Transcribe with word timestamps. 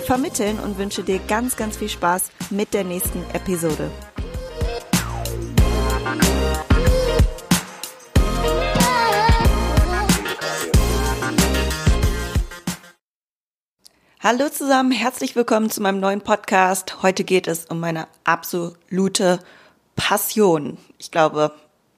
vermitteln 0.00 0.58
und 0.58 0.78
wünsche 0.78 1.02
dir 1.02 1.18
ganz, 1.28 1.56
ganz 1.56 1.76
viel 1.76 1.88
Spaß 1.88 2.30
mit 2.50 2.74
der 2.74 2.84
nächsten 2.84 3.22
Episode. 3.32 3.90
Hallo 14.22 14.50
zusammen, 14.50 14.92
herzlich 14.92 15.34
willkommen 15.34 15.70
zu 15.70 15.80
meinem 15.80 15.98
neuen 15.98 16.20
Podcast. 16.20 17.02
Heute 17.02 17.24
geht 17.24 17.48
es 17.48 17.64
um 17.64 17.80
meine 17.80 18.06
absolute 18.24 19.40
Passion. 19.96 20.76
Ich 20.98 21.10
glaube, 21.10 21.54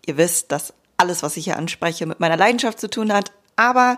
ihr 0.06 0.16
wisst, 0.16 0.52
dass 0.52 0.72
alles, 0.96 1.24
was 1.24 1.36
ich 1.36 1.44
hier 1.44 1.56
anspreche, 1.56 2.06
mit 2.06 2.20
meiner 2.20 2.36
Leidenschaft 2.36 2.78
zu 2.78 2.88
tun 2.88 3.12
hat. 3.12 3.32
Aber 3.62 3.96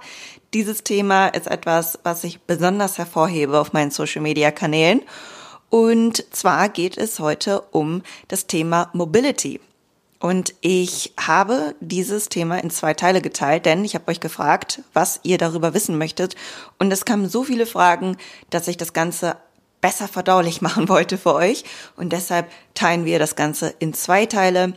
dieses 0.53 0.85
Thema 0.85 1.29
ist 1.29 1.47
etwas, 1.47 1.99
was 2.03 2.23
ich 2.23 2.43
besonders 2.43 2.99
hervorhebe 2.99 3.59
auf 3.59 3.73
meinen 3.73 3.91
Social-Media-Kanälen. 3.91 5.01
Und 5.71 6.23
zwar 6.35 6.69
geht 6.69 6.99
es 6.99 7.19
heute 7.19 7.63
um 7.71 8.03
das 8.29 8.47
Thema 8.47 8.91
Mobility. 8.93 9.63
Und 10.21 10.55
ich 10.61 11.15
habe 11.19 11.75
dieses 11.81 12.29
Thema 12.29 12.59
in 12.59 12.69
zwei 12.69 12.93
Teile 12.93 13.23
geteilt, 13.23 13.65
denn 13.65 13.87
ich 13.87 13.95
habe 13.95 14.11
euch 14.11 14.21
gefragt, 14.21 14.83
was 14.93 15.21
ihr 15.23 15.39
darüber 15.39 15.73
wissen 15.73 15.97
möchtet. 15.97 16.37
Und 16.79 16.93
es 16.93 17.07
kamen 17.07 17.31
so 17.31 17.43
viele 17.43 17.65
Fragen, 17.65 18.19
dass 18.51 18.69
ich 18.69 18.77
das 18.77 18.93
Ganze 18.93 19.39
besser 19.81 20.09
verdaulich 20.09 20.61
machen 20.67 20.91
wollte 20.91 21.17
für 21.17 21.33
euch. 21.33 21.65
Und 21.97 22.13
deshalb 22.13 22.51
teilen 22.75 23.07
wir 23.07 23.19
das 23.19 23.35
Ganze 23.35 23.75
in 23.79 23.95
zwei 23.95 24.27
Teile. 24.27 24.75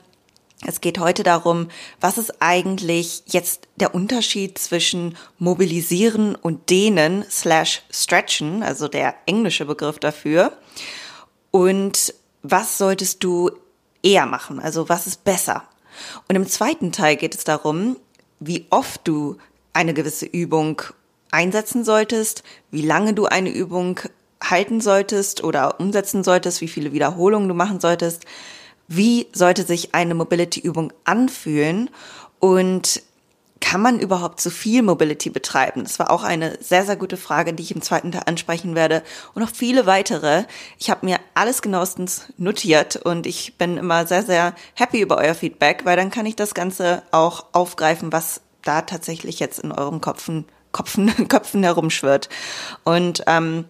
Es 0.66 0.82
geht 0.82 0.98
heute 0.98 1.22
darum, 1.22 1.70
was 2.02 2.18
ist 2.18 2.42
eigentlich 2.42 3.22
jetzt 3.28 3.68
der 3.76 3.94
Unterschied 3.94 4.58
zwischen 4.58 5.16
mobilisieren 5.38 6.34
und 6.36 6.72
dehnen 6.72 7.24
slash 7.30 7.84
stretchen, 7.92 8.64
also 8.64 8.88
der 8.88 9.14
englische 9.28 9.66
Begriff 9.66 10.00
dafür. 10.00 10.58
Und 11.52 12.14
was 12.42 12.78
solltest 12.80 13.24
du 13.24 13.52
eher 14.02 14.26
machen? 14.26 14.60
Also 14.60 14.90
was 14.90 15.06
ist 15.06 15.24
besser? 15.24 15.64
Und 16.28 16.36
im 16.36 16.48
zweiten 16.48 16.92
Teil 16.92 17.18
geht 17.18 17.36
es 17.36 17.44
darum, 17.44 17.98
wie 18.40 18.66
oft 18.72 19.08
du 19.08 19.38
eine 19.74 19.94
gewisse 19.94 20.26
Übung 20.26 20.82
einsetzen 21.30 21.84
solltest, 21.84 22.44
wie 22.72 22.82
lange 22.82 23.14
du 23.14 23.26
eine 23.26 23.50
Übung 23.50 24.00
halten 24.44 24.82
solltest 24.82 25.44
oder 25.44 25.80
umsetzen 25.80 26.24
solltest, 26.24 26.62
wie 26.62 26.68
viele 26.68 26.94
Wiederholungen 26.94 27.48
du 27.48 27.56
machen 27.56 27.80
solltest, 27.80 28.26
wie 28.88 29.28
sollte 29.34 29.64
sich 29.64 29.94
eine 29.94 30.16
Mobility-Übung 30.16 30.94
anfühlen 31.04 31.90
und 32.40 33.02
kann 33.60 33.82
man 33.82 34.00
überhaupt 34.00 34.40
zu 34.40 34.50
viel 34.50 34.82
Mobility 34.84 35.30
betreiben? 35.30 35.84
Das 35.84 36.00
war 36.00 36.12
auch 36.12 36.24
eine 36.24 36.58
sehr, 36.62 36.86
sehr 36.86 36.96
gute 36.96 37.18
Frage, 37.18 37.54
die 37.54 37.64
ich 37.64 37.76
im 37.76 37.82
zweiten 37.82 38.12
Teil 38.12 38.24
ansprechen 38.26 38.76
werde. 38.76 39.04
Und 39.34 39.42
noch 39.42 39.50
viele 39.50 39.86
weitere. 39.86 40.44
Ich 40.78 40.90
habe 40.90 41.06
mir 41.06 41.20
alles 41.34 41.62
genauestens 41.62 42.28
notiert 42.38 42.98
und 42.98 43.26
ich 43.26 43.58
bin 43.58 43.78
immer 43.78 44.06
sehr, 44.06 44.24
sehr 44.24 44.54
happy 44.76 45.02
über 45.02 45.18
euer 45.18 45.36
Feedback, 45.36 45.86
weil 45.86 45.98
dann 45.98 46.12
kann 46.12 46.26
ich 46.26 46.36
das 46.36 46.54
Ganze 46.54 47.04
auch 47.12 47.46
aufgreifen, 47.52 48.14
was 48.14 48.42
da 48.64 48.82
tatsächlich 48.82 49.40
jetzt 49.40 49.60
in 49.60 49.72
eurem 49.72 50.02
Kopfen, 50.02 50.46
Kopfen, 50.72 51.12
Köpfen 51.28 51.64
herumschwirrt. 51.64 52.30
Und 52.84 53.24
ähm, 53.28 53.66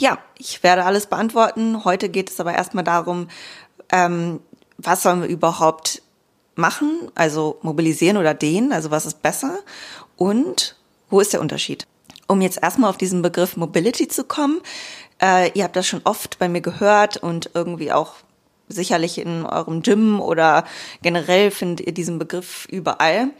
ja, 0.00 0.18
ich 0.38 0.62
werde 0.62 0.84
alles 0.84 1.06
beantworten. 1.06 1.84
Heute 1.84 2.08
geht 2.08 2.30
es 2.30 2.40
aber 2.40 2.54
erstmal 2.54 2.84
darum, 2.84 3.28
ähm, 3.92 4.40
was 4.82 5.02
sollen 5.02 5.22
wir 5.22 5.28
überhaupt 5.28 6.02
machen, 6.54 7.10
also 7.14 7.58
mobilisieren 7.62 8.16
oder 8.16 8.34
dehnen, 8.34 8.72
also 8.72 8.90
was 8.90 9.06
ist 9.06 9.22
besser 9.22 9.60
und 10.16 10.76
wo 11.08 11.20
ist 11.20 11.32
der 11.32 11.40
Unterschied? 11.40 11.86
Um 12.28 12.40
jetzt 12.40 12.62
erstmal 12.62 12.90
auf 12.90 12.98
diesen 12.98 13.22
Begriff 13.22 13.56
Mobility 13.56 14.06
zu 14.08 14.24
kommen, 14.24 14.60
äh, 15.20 15.50
ihr 15.52 15.64
habt 15.64 15.76
das 15.76 15.86
schon 15.86 16.02
oft 16.04 16.38
bei 16.38 16.48
mir 16.48 16.60
gehört 16.60 17.16
und 17.16 17.50
irgendwie 17.54 17.92
auch 17.92 18.14
sicherlich 18.68 19.18
in 19.18 19.44
eurem 19.44 19.82
Gym 19.82 20.20
oder 20.20 20.64
generell 21.02 21.50
findet 21.50 21.86
ihr 21.86 21.92
diesen 21.92 22.18
Begriff 22.18 22.66
überall. 22.70 23.30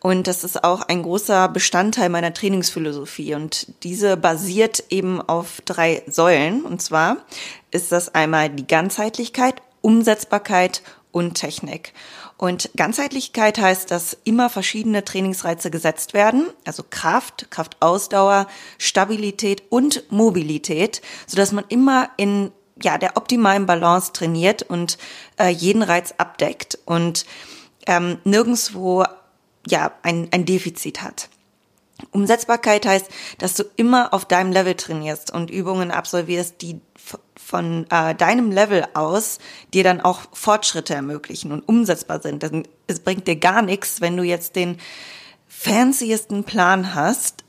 Und 0.00 0.26
das 0.26 0.44
ist 0.44 0.64
auch 0.64 0.82
ein 0.82 1.02
großer 1.02 1.48
Bestandteil 1.48 2.08
meiner 2.08 2.34
Trainingsphilosophie. 2.34 3.34
Und 3.34 3.68
diese 3.84 4.16
basiert 4.16 4.84
eben 4.90 5.22
auf 5.22 5.60
drei 5.64 6.02
Säulen. 6.06 6.62
Und 6.62 6.82
zwar 6.82 7.18
ist 7.70 7.92
das 7.92 8.14
einmal 8.14 8.50
die 8.50 8.66
Ganzheitlichkeit, 8.66 9.62
Umsetzbarkeit 9.82 10.82
und 11.12 11.34
Technik. 11.34 11.92
Und 12.38 12.70
Ganzheitlichkeit 12.76 13.58
heißt, 13.58 13.90
dass 13.90 14.16
immer 14.24 14.50
verschiedene 14.50 15.04
Trainingsreize 15.04 15.70
gesetzt 15.70 16.14
werden, 16.14 16.46
also 16.64 16.82
Kraft, 16.88 17.50
Kraftausdauer, 17.50 18.48
Stabilität 18.78 19.62
und 19.68 20.10
Mobilität, 20.10 21.02
so 21.26 21.36
dass 21.36 21.52
man 21.52 21.64
immer 21.68 22.10
in 22.16 22.50
ja, 22.82 22.98
der 22.98 23.16
optimalen 23.16 23.66
Balance 23.66 24.12
trainiert 24.12 24.62
und 24.62 24.98
äh, 25.38 25.50
jeden 25.50 25.82
Reiz 25.82 26.14
abdeckt 26.18 26.78
und 26.84 27.26
ähm, 27.86 28.18
nirgendswo 28.24 29.04
ja 29.68 29.92
ein, 30.02 30.28
ein 30.32 30.44
Defizit 30.44 31.02
hat. 31.02 31.28
Umsetzbarkeit 32.10 32.86
heißt, 32.86 33.08
dass 33.38 33.54
du 33.54 33.64
immer 33.76 34.12
auf 34.12 34.24
deinem 34.24 34.50
Level 34.50 34.74
trainierst 34.74 35.32
und 35.32 35.50
Übungen 35.50 35.90
absolvierst, 35.90 36.60
die 36.60 36.80
von 37.36 37.86
äh, 37.90 38.14
deinem 38.14 38.50
Level 38.50 38.84
aus 38.94 39.38
dir 39.72 39.84
dann 39.84 40.00
auch 40.00 40.22
Fortschritte 40.32 40.94
ermöglichen 40.94 41.52
und 41.52 41.66
umsetzbar 41.68 42.20
sind. 42.20 42.42
Denn 42.42 42.68
es 42.86 43.00
bringt 43.00 43.26
dir 43.26 43.36
gar 43.36 43.62
nichts, 43.62 44.00
wenn 44.00 44.16
du 44.16 44.22
jetzt 44.22 44.56
den 44.56 44.78
fanciesten 45.48 46.44
Plan 46.44 46.94
hast. 46.94 47.44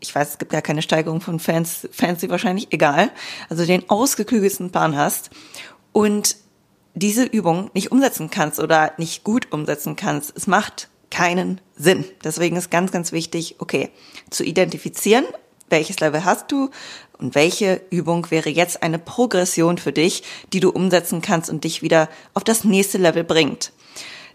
Ich 0.00 0.14
weiß, 0.14 0.30
es 0.30 0.38
gibt 0.38 0.52
ja 0.52 0.60
keine 0.60 0.82
Steigerung 0.82 1.20
von 1.20 1.40
Fans, 1.40 1.88
fancy 1.90 2.28
wahrscheinlich, 2.30 2.72
egal. 2.72 3.10
Also 3.48 3.64
den 3.64 3.88
ausgeklügelsten 3.88 4.70
Plan 4.70 4.96
hast 4.96 5.30
und 5.92 6.36
diese 6.94 7.24
Übung 7.24 7.70
nicht 7.74 7.92
umsetzen 7.92 8.30
kannst 8.30 8.58
oder 8.58 8.92
nicht 8.96 9.24
gut 9.24 9.52
umsetzen 9.52 9.96
kannst. 9.96 10.36
Es 10.36 10.46
macht 10.46 10.88
keinen 11.10 11.60
Sinn. 11.76 12.04
Deswegen 12.24 12.56
ist 12.56 12.70
ganz, 12.70 12.90
ganz 12.90 13.12
wichtig, 13.12 13.56
okay, 13.58 13.90
zu 14.30 14.44
identifizieren, 14.44 15.24
welches 15.68 16.00
Level 16.00 16.24
hast 16.24 16.50
du 16.52 16.70
und 17.18 17.34
welche 17.34 17.82
Übung 17.90 18.30
wäre 18.30 18.50
jetzt 18.50 18.82
eine 18.82 18.98
Progression 18.98 19.78
für 19.78 19.92
dich, 19.92 20.22
die 20.52 20.60
du 20.60 20.70
umsetzen 20.70 21.22
kannst 21.22 21.50
und 21.50 21.64
dich 21.64 21.82
wieder 21.82 22.08
auf 22.34 22.44
das 22.44 22.64
nächste 22.64 22.98
Level 22.98 23.24
bringt. 23.24 23.72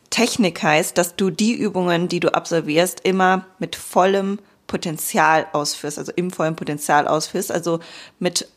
Technik 0.10 0.62
heißt, 0.62 0.98
dass 0.98 1.16
du 1.16 1.30
die 1.30 1.54
Übungen, 1.54 2.08
die 2.08 2.20
du 2.20 2.34
absolvierst, 2.34 3.02
immer 3.02 3.46
mit 3.60 3.76
vollem 3.76 4.40
Potenzial 4.68 5.48
ausführst, 5.54 5.98
also 5.98 6.12
im 6.16 6.32
vollen 6.32 6.56
Potenzial 6.56 7.08
ausführst, 7.08 7.52
also 7.52 7.80
mit 8.20 8.48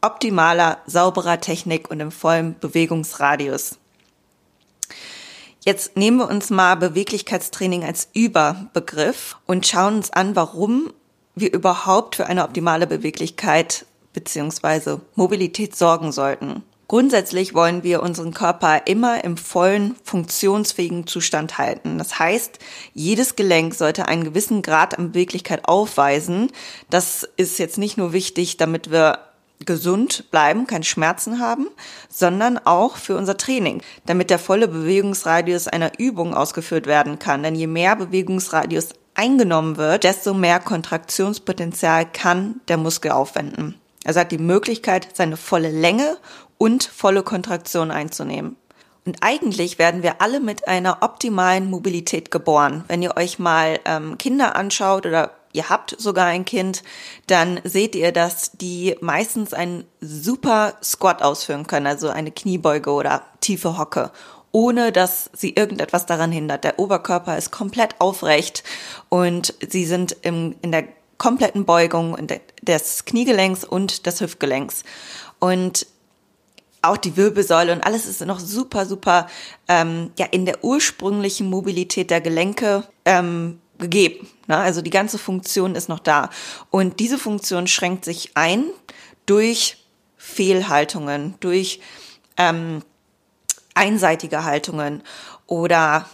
optimaler, 0.00 0.78
sauberer 0.86 1.40
Technik 1.40 1.90
und 1.90 2.00
im 2.00 2.10
vollen 2.12 2.58
Bewegungsradius. 2.58 3.78
Jetzt 5.64 5.96
nehmen 5.96 6.18
wir 6.18 6.28
uns 6.28 6.50
mal 6.50 6.76
Beweglichkeitstraining 6.76 7.84
als 7.84 8.08
Überbegriff 8.14 9.36
und 9.46 9.66
schauen 9.66 9.96
uns 9.96 10.10
an, 10.10 10.36
warum 10.36 10.92
wir 11.40 11.52
überhaupt 11.52 12.16
für 12.16 12.26
eine 12.26 12.44
optimale 12.44 12.86
Beweglichkeit 12.86 13.86
bzw. 14.12 14.98
Mobilität 15.14 15.76
sorgen 15.76 16.12
sollten. 16.12 16.62
Grundsätzlich 16.88 17.52
wollen 17.52 17.82
wir 17.82 18.02
unseren 18.02 18.32
Körper 18.32 18.86
immer 18.86 19.22
im 19.22 19.36
vollen, 19.36 19.94
funktionsfähigen 20.04 21.06
Zustand 21.06 21.58
halten. 21.58 21.98
Das 21.98 22.18
heißt, 22.18 22.58
jedes 22.94 23.36
Gelenk 23.36 23.74
sollte 23.74 24.08
einen 24.08 24.24
gewissen 24.24 24.62
Grad 24.62 24.98
an 24.98 25.12
Beweglichkeit 25.12 25.68
aufweisen. 25.68 26.50
Das 26.88 27.28
ist 27.36 27.58
jetzt 27.58 27.76
nicht 27.76 27.98
nur 27.98 28.14
wichtig, 28.14 28.56
damit 28.56 28.90
wir 28.90 29.18
gesund 29.66 30.30
bleiben, 30.30 30.66
keine 30.66 30.84
Schmerzen 30.84 31.40
haben, 31.40 31.68
sondern 32.08 32.58
auch 32.58 32.96
für 32.96 33.16
unser 33.16 33.36
Training, 33.36 33.82
damit 34.06 34.30
der 34.30 34.38
volle 34.38 34.66
Bewegungsradius 34.66 35.68
einer 35.68 35.98
Übung 35.98 36.32
ausgeführt 36.32 36.86
werden 36.86 37.18
kann. 37.18 37.42
Denn 37.42 37.54
je 37.54 37.66
mehr 37.66 37.96
Bewegungsradius 37.96 38.90
eingenommen 39.18 39.76
wird, 39.76 40.04
desto 40.04 40.32
mehr 40.32 40.60
Kontraktionspotenzial 40.60 42.06
kann 42.06 42.60
der 42.68 42.76
Muskel 42.76 43.10
aufwenden. 43.10 43.74
Er 44.04 44.14
hat 44.14 44.32
die 44.32 44.38
Möglichkeit, 44.38 45.08
seine 45.14 45.36
volle 45.36 45.70
Länge 45.70 46.16
und 46.56 46.84
volle 46.84 47.22
Kontraktion 47.22 47.90
einzunehmen. 47.90 48.56
Und 49.04 49.18
eigentlich 49.22 49.78
werden 49.78 50.02
wir 50.02 50.20
alle 50.20 50.38
mit 50.38 50.68
einer 50.68 50.98
optimalen 51.02 51.68
Mobilität 51.68 52.30
geboren. 52.30 52.84
Wenn 52.88 53.02
ihr 53.02 53.16
euch 53.16 53.38
mal 53.38 53.80
ähm, 53.86 54.18
Kinder 54.18 54.54
anschaut 54.54 55.06
oder 55.06 55.32
ihr 55.52 55.68
habt 55.68 55.96
sogar 55.98 56.26
ein 56.26 56.44
Kind, 56.44 56.82
dann 57.26 57.60
seht 57.64 57.96
ihr, 57.96 58.12
dass 58.12 58.52
die 58.52 58.96
meistens 59.00 59.52
einen 59.52 59.84
super 60.00 60.74
Squat 60.82 61.22
ausführen 61.22 61.66
können, 61.66 61.86
also 61.86 62.08
eine 62.08 62.30
Kniebeuge 62.30 62.90
oder 62.90 63.22
tiefe 63.40 63.78
Hocke 63.78 64.12
ohne 64.52 64.92
dass 64.92 65.30
sie 65.34 65.50
irgendetwas 65.54 66.06
daran 66.06 66.32
hindert. 66.32 66.64
Der 66.64 66.78
Oberkörper 66.78 67.36
ist 67.36 67.50
komplett 67.50 68.00
aufrecht 68.00 68.64
und 69.08 69.54
sie 69.68 69.84
sind 69.84 70.16
im, 70.22 70.56
in 70.62 70.72
der 70.72 70.84
kompletten 71.18 71.64
Beugung 71.64 72.16
des 72.62 73.04
Kniegelenks 73.04 73.64
und 73.64 74.06
des 74.06 74.20
Hüftgelenks. 74.20 74.84
Und 75.38 75.86
auch 76.80 76.96
die 76.96 77.16
Wirbelsäule 77.16 77.72
und 77.72 77.84
alles 77.84 78.06
ist 78.06 78.24
noch 78.24 78.38
super, 78.38 78.86
super 78.86 79.26
ähm, 79.66 80.12
ja 80.18 80.26
in 80.26 80.46
der 80.46 80.62
ursprünglichen 80.62 81.50
Mobilität 81.50 82.10
der 82.10 82.20
Gelenke 82.20 82.84
ähm, 83.04 83.60
gegeben. 83.78 84.28
Ne? 84.46 84.56
Also 84.56 84.80
die 84.80 84.90
ganze 84.90 85.18
Funktion 85.18 85.74
ist 85.74 85.88
noch 85.88 85.98
da. 85.98 86.30
Und 86.70 87.00
diese 87.00 87.18
Funktion 87.18 87.66
schränkt 87.66 88.04
sich 88.04 88.36
ein 88.36 88.64
durch 89.26 89.84
Fehlhaltungen, 90.16 91.34
durch 91.40 91.80
ähm, 92.36 92.82
einseitige 93.78 94.44
Haltungen 94.44 95.02
oder 95.46 96.06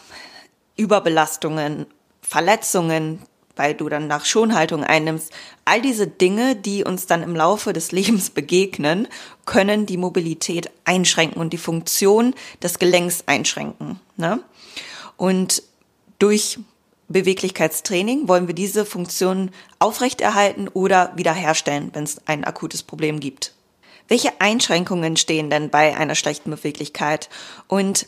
Überbelastungen, 0.77 1.87
Verletzungen, 2.21 3.21
weil 3.57 3.75
du 3.75 3.89
dann 3.89 4.07
nach 4.07 4.25
Schonhaltung 4.25 4.85
einnimmst. 4.85 5.33
All 5.65 5.81
diese 5.81 6.07
Dinge, 6.07 6.57
die 6.57 6.85
uns 6.85 7.07
dann 7.07 7.23
im 7.23 7.35
Laufe 7.35 7.73
des 7.73 7.93
Lebens 7.93 8.31
begegnen, 8.31 9.09
können 9.47 9.87
die 9.87 9.97
Mobilität 9.97 10.71
einschränken 10.85 11.41
und 11.41 11.53
die 11.53 11.59
Funktion 11.59 12.35
des 12.63 12.79
Gelenks 12.79 13.25
einschränken. 13.27 13.99
Ne? 14.17 14.41
Und 15.17 15.63
durch 16.19 16.59
Beweglichkeitstraining 17.09 18.29
wollen 18.29 18.47
wir 18.47 18.55
diese 18.55 18.85
Funktion 18.85 19.51
aufrechterhalten 19.79 20.69
oder 20.69 21.13
wiederherstellen, 21.17 21.91
wenn 21.93 22.05
es 22.05 22.21
ein 22.27 22.45
akutes 22.45 22.83
Problem 22.83 23.21
gibt. 23.21 23.54
Welche 24.09 24.41
Einschränkungen 24.41 25.17
stehen 25.17 25.51
denn 25.51 25.71
bei 25.71 25.97
einer 25.97 26.15
schlechten 26.15 26.51
Beweglichkeit? 26.51 27.29
Und 27.69 28.07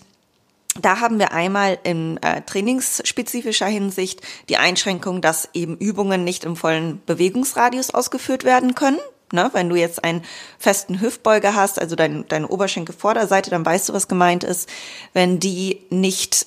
da 0.81 1.01
haben 1.01 1.19
wir 1.19 1.33
einmal 1.33 1.79
in 1.85 2.19
äh, 2.23 2.43
trainingsspezifischer 2.43 3.67
Hinsicht 3.67 4.21
die 4.49 4.59
Einschränkung, 4.59 5.21
dass 5.21 5.49
eben 5.55 5.77
Übungen 5.79 6.25
nicht 6.25 6.45
im 6.45 6.57
vollen 6.57 7.03
Bewegungsradius 7.07 7.91
ausgeführt 7.91 8.45
werden 8.45 8.75
können. 8.75 8.99
Ne, 9.33 9.51
wenn 9.55 9.69
du 9.69 9.75
jetzt 9.75 10.05
einen 10.05 10.23
festen 10.57 11.01
Hüftbeuger 11.01 11.57
hast, 11.57 11.81
also 11.81 11.97
dein, 11.97 12.29
deine 12.29 12.47
Oberschenkelvorderseite, 12.47 13.51
dann 13.51 13.67
weißt 13.67 13.89
du, 13.89 13.93
was 13.93 14.07
gemeint 14.07 14.45
ist. 14.45 14.69
Wenn 15.15 15.41
die 15.41 15.81
nicht 15.91 16.47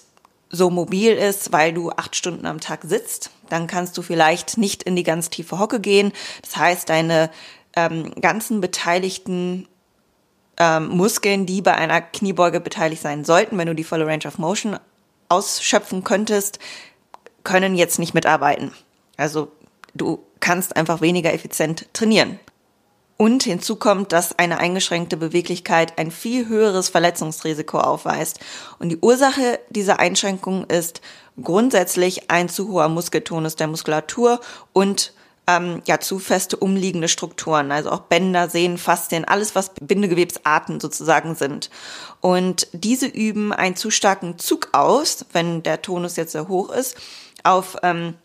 so 0.49 0.69
mobil 0.69 1.11
ist, 1.11 1.51
weil 1.51 1.73
du 1.73 1.91
acht 1.91 2.15
Stunden 2.15 2.45
am 2.45 2.61
Tag 2.61 2.83
sitzt, 2.83 3.31
dann 3.49 3.67
kannst 3.67 3.97
du 3.97 4.01
vielleicht 4.01 4.57
nicht 4.57 4.83
in 4.83 4.95
die 4.95 5.03
ganz 5.03 5.29
tiefe 5.29 5.59
Hocke 5.59 5.81
gehen. 5.81 6.13
Das 6.41 6.55
heißt, 6.55 6.87
deine 6.87 7.29
ähm, 7.79 8.13
ganzen 8.21 8.61
beteiligten 8.61 9.67
ähm, 10.57 10.89
Muskeln, 10.89 11.45
die 11.45 11.61
bei 11.61 11.75
einer 11.75 12.01
Kniebeuge 12.01 12.59
beteiligt 12.59 13.01
sein 13.01 13.23
sollten, 13.23 13.57
wenn 13.57 13.67
du 13.67 13.75
die 13.75 13.83
volle 13.83 14.05
Range 14.05 14.27
of 14.27 14.37
Motion 14.37 14.77
ausschöpfen 15.29 16.03
könntest, 16.03 16.59
können 17.43 17.75
jetzt 17.75 17.99
nicht 17.99 18.13
mitarbeiten. 18.13 18.73
Also 19.17 19.51
du 19.93 20.19
kannst 20.39 20.75
einfach 20.75 21.01
weniger 21.01 21.33
effizient 21.33 21.87
trainieren. 21.93 22.39
Und 23.17 23.43
hinzu 23.43 23.75
kommt, 23.75 24.13
dass 24.13 24.39
eine 24.39 24.59
eingeschränkte 24.59 25.17
Beweglichkeit 25.17 25.97
ein 25.97 26.09
viel 26.09 26.47
höheres 26.47 26.87
Verletzungsrisiko 26.87 27.77
aufweist. 27.79 28.39
Und 28.79 28.89
die 28.89 28.97
Ursache 28.97 29.59
dieser 29.69 29.99
Einschränkung 29.99 30.63
ist 30.65 31.01
grundsätzlich 31.41 32.31
ein 32.31 32.47
zu 32.47 32.69
hoher 32.69 32.87
Muskeltonus 32.87 33.57
der 33.57 33.67
Muskulatur 33.67 34.39
und 34.71 35.11
ähm, 35.49 35.81
ja 35.87 35.99
zu 35.99 36.19
feste 36.19 36.57
umliegende 36.57 37.07
Strukturen, 37.07 37.71
also 37.71 37.89
auch 37.89 38.01
Bänder, 38.01 38.49
Sehnen, 38.49 38.77
Faszien, 38.77 39.25
alles 39.25 39.55
was 39.55 39.71
Bindegewebsarten 39.81 40.79
sozusagen 40.79 41.35
sind. 41.35 41.69
Und 42.21 42.67
diese 42.71 43.07
üben 43.07 43.51
einen 43.51 43.75
zu 43.75 43.89
starken 43.89 44.37
Zug 44.37 44.69
aus, 44.73 45.25
wenn 45.33 45.63
der 45.63 45.81
Tonus 45.81 46.15
jetzt 46.15 46.33
sehr 46.33 46.47
hoch 46.47 46.69
ist, 46.71 46.97
auf 47.43 47.77
ähm, 47.83 48.15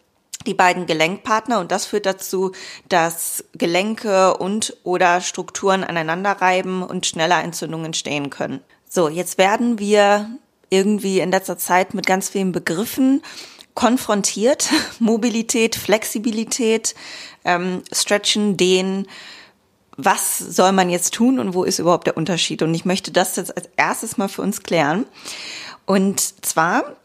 die 0.46 0.54
beiden 0.54 0.84
Gelenkpartner 0.84 1.60
und 1.60 1.72
das 1.72 1.86
führt 1.86 2.04
dazu, 2.04 2.52
dass 2.88 3.44
Gelenke 3.54 4.36
und 4.36 4.76
oder 4.82 5.22
Strukturen 5.22 5.84
aneinander 5.84 6.32
reiben 6.32 6.82
und 6.82 7.06
schneller 7.06 7.42
Entzündungen 7.42 7.86
entstehen 7.86 8.28
können. 8.28 8.60
So, 8.88 9.08
jetzt 9.08 9.38
werden 9.38 9.78
wir 9.78 10.28
irgendwie 10.68 11.20
in 11.20 11.30
letzter 11.30 11.56
Zeit 11.56 11.94
mit 11.94 12.06
ganz 12.06 12.28
vielen 12.28 12.52
Begriffen 12.52 13.22
konfrontiert. 13.74 14.70
Mobilität, 14.98 15.76
Flexibilität, 15.76 16.94
ähm, 17.44 17.82
Stretchen, 17.92 18.56
Dehnen. 18.56 19.06
Was 19.96 20.38
soll 20.38 20.72
man 20.72 20.90
jetzt 20.90 21.14
tun 21.14 21.38
und 21.38 21.54
wo 21.54 21.62
ist 21.62 21.78
überhaupt 21.78 22.06
der 22.06 22.16
Unterschied? 22.16 22.62
Und 22.62 22.74
ich 22.74 22.84
möchte 22.84 23.12
das 23.12 23.36
jetzt 23.36 23.56
als 23.56 23.68
erstes 23.76 24.16
mal 24.16 24.28
für 24.28 24.42
uns 24.42 24.62
klären. 24.62 25.06
Und 25.86 26.44
zwar, 26.44 26.96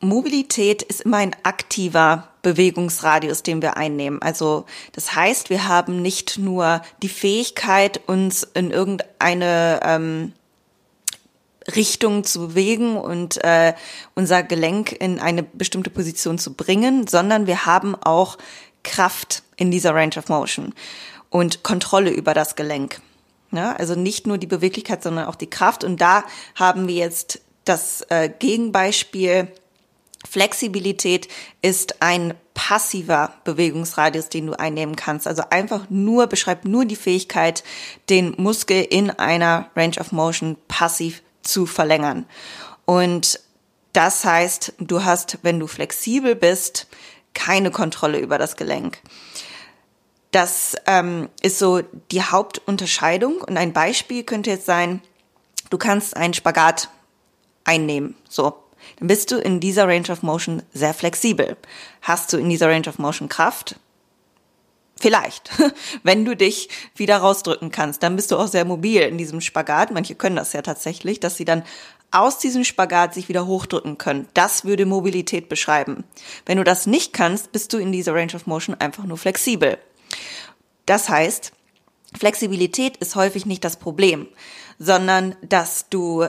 Mobilität 0.00 0.82
ist 0.82 1.02
immer 1.02 1.18
ein 1.18 1.36
aktiver 1.42 2.28
Bewegungsradius, 2.42 3.42
den 3.42 3.60
wir 3.60 3.76
einnehmen. 3.76 4.22
Also 4.22 4.64
das 4.92 5.14
heißt, 5.14 5.50
wir 5.50 5.68
haben 5.68 6.00
nicht 6.00 6.38
nur 6.38 6.82
die 7.02 7.08
Fähigkeit, 7.08 8.00
uns 8.06 8.44
in 8.54 8.70
irgendeine 8.70 9.80
ähm, 9.82 10.32
Richtung 11.74 12.24
zu 12.24 12.48
bewegen 12.48 12.96
und 12.96 13.42
äh, 13.44 13.74
unser 14.14 14.42
Gelenk 14.42 14.92
in 14.92 15.20
eine 15.20 15.42
bestimmte 15.42 15.90
Position 15.90 16.38
zu 16.38 16.54
bringen, 16.54 17.06
sondern 17.06 17.46
wir 17.46 17.66
haben 17.66 17.94
auch 17.94 18.38
Kraft 18.82 19.42
in 19.56 19.70
dieser 19.70 19.94
Range 19.94 20.16
of 20.16 20.28
Motion 20.28 20.74
und 21.30 21.62
Kontrolle 21.62 22.10
über 22.10 22.34
das 22.34 22.56
Gelenk. 22.56 23.00
Ja, 23.50 23.72
also 23.72 23.94
nicht 23.94 24.26
nur 24.26 24.38
die 24.38 24.46
Beweglichkeit, 24.46 25.02
sondern 25.02 25.26
auch 25.26 25.34
die 25.34 25.48
Kraft. 25.48 25.82
Und 25.82 26.00
da 26.00 26.24
haben 26.54 26.86
wir 26.86 26.96
jetzt 26.96 27.40
das 27.64 28.02
äh, 28.10 28.28
Gegenbeispiel. 28.28 29.48
Flexibilität 30.28 31.28
ist 31.62 32.02
ein 32.02 32.34
passiver 32.52 33.32
Bewegungsradius, 33.44 34.28
den 34.28 34.48
du 34.48 34.58
einnehmen 34.58 34.96
kannst. 34.96 35.26
Also 35.26 35.44
einfach 35.48 35.88
nur, 35.88 36.26
beschreibt 36.26 36.66
nur 36.66 36.84
die 36.84 36.96
Fähigkeit, 36.96 37.62
den 38.10 38.34
Muskel 38.36 38.82
in 38.82 39.10
einer 39.10 39.70
Range 39.76 39.96
of 39.98 40.12
Motion 40.12 40.56
passiv 40.66 41.22
zu 41.48 41.66
verlängern. 41.66 42.26
Und 42.84 43.40
das 43.92 44.24
heißt, 44.24 44.74
du 44.78 45.04
hast, 45.04 45.38
wenn 45.42 45.58
du 45.58 45.66
flexibel 45.66 46.34
bist, 46.34 46.86
keine 47.34 47.70
Kontrolle 47.70 48.18
über 48.18 48.38
das 48.38 48.56
Gelenk. 48.56 48.98
Das 50.30 50.76
ähm, 50.86 51.28
ist 51.40 51.58
so 51.58 51.82
die 52.10 52.22
Hauptunterscheidung. 52.22 53.40
Und 53.40 53.56
ein 53.56 53.72
Beispiel 53.72 54.24
könnte 54.24 54.50
jetzt 54.50 54.66
sein, 54.66 55.00
du 55.70 55.78
kannst 55.78 56.16
einen 56.16 56.34
Spagat 56.34 56.90
einnehmen. 57.64 58.14
So, 58.28 58.54
dann 58.98 59.08
bist 59.08 59.30
du 59.30 59.38
in 59.38 59.60
dieser 59.60 59.88
Range 59.88 60.10
of 60.10 60.22
Motion 60.22 60.62
sehr 60.72 60.94
flexibel. 60.94 61.56
Hast 62.02 62.32
du 62.32 62.36
in 62.36 62.48
dieser 62.48 62.68
Range 62.68 62.88
of 62.88 62.98
Motion 62.98 63.28
Kraft? 63.28 63.76
Vielleicht, 65.00 65.50
wenn 66.02 66.24
du 66.24 66.36
dich 66.36 66.68
wieder 66.96 67.18
rausdrücken 67.18 67.70
kannst, 67.70 68.02
dann 68.02 68.16
bist 68.16 68.30
du 68.30 68.36
auch 68.36 68.48
sehr 68.48 68.64
mobil 68.64 69.02
in 69.02 69.18
diesem 69.18 69.40
Spagat. 69.40 69.90
Manche 69.90 70.14
können 70.14 70.36
das 70.36 70.52
ja 70.52 70.62
tatsächlich, 70.62 71.20
dass 71.20 71.36
sie 71.36 71.44
dann 71.44 71.62
aus 72.10 72.38
diesem 72.38 72.64
Spagat 72.64 73.14
sich 73.14 73.28
wieder 73.28 73.46
hochdrücken 73.46 73.98
können. 73.98 74.28
Das 74.34 74.64
würde 74.64 74.86
Mobilität 74.86 75.48
beschreiben. 75.48 76.04
Wenn 76.46 76.58
du 76.58 76.64
das 76.64 76.86
nicht 76.86 77.12
kannst, 77.12 77.52
bist 77.52 77.72
du 77.72 77.78
in 77.78 77.92
dieser 77.92 78.14
Range 78.14 78.34
of 78.34 78.46
Motion 78.46 78.74
einfach 78.74 79.04
nur 79.04 79.18
flexibel. 79.18 79.78
Das 80.86 81.08
heißt, 81.08 81.52
Flexibilität 82.16 82.96
ist 82.96 83.14
häufig 83.14 83.44
nicht 83.44 83.62
das 83.64 83.76
Problem, 83.76 84.26
sondern 84.78 85.36
dass 85.42 85.90
du 85.90 86.26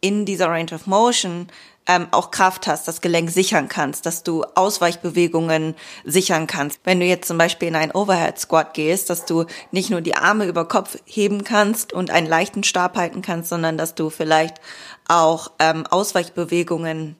in 0.00 0.24
dieser 0.24 0.48
Range 0.48 0.72
of 0.72 0.86
Motion 0.86 1.48
ähm, 1.88 2.06
auch 2.10 2.30
Kraft 2.30 2.66
hast, 2.66 2.86
das 2.86 3.00
Gelenk 3.00 3.30
sichern 3.30 3.68
kannst, 3.68 4.04
dass 4.06 4.22
du 4.22 4.44
Ausweichbewegungen 4.54 5.74
sichern 6.04 6.46
kannst. 6.46 6.80
Wenn 6.84 7.00
du 7.00 7.06
jetzt 7.06 7.26
zum 7.26 7.38
Beispiel 7.38 7.68
in 7.68 7.76
einen 7.76 7.92
Overhead 7.92 8.38
Squat 8.38 8.74
gehst, 8.74 9.08
dass 9.10 9.24
du 9.24 9.46
nicht 9.72 9.88
nur 9.90 10.02
die 10.02 10.14
Arme 10.14 10.44
über 10.44 10.68
Kopf 10.68 10.98
heben 11.06 11.44
kannst 11.44 11.94
und 11.94 12.10
einen 12.10 12.26
leichten 12.26 12.62
Stab 12.62 12.96
halten 12.96 13.22
kannst, 13.22 13.48
sondern 13.48 13.78
dass 13.78 13.94
du 13.94 14.10
vielleicht 14.10 14.60
auch 15.08 15.50
ähm, 15.58 15.86
Ausweichbewegungen 15.86 17.16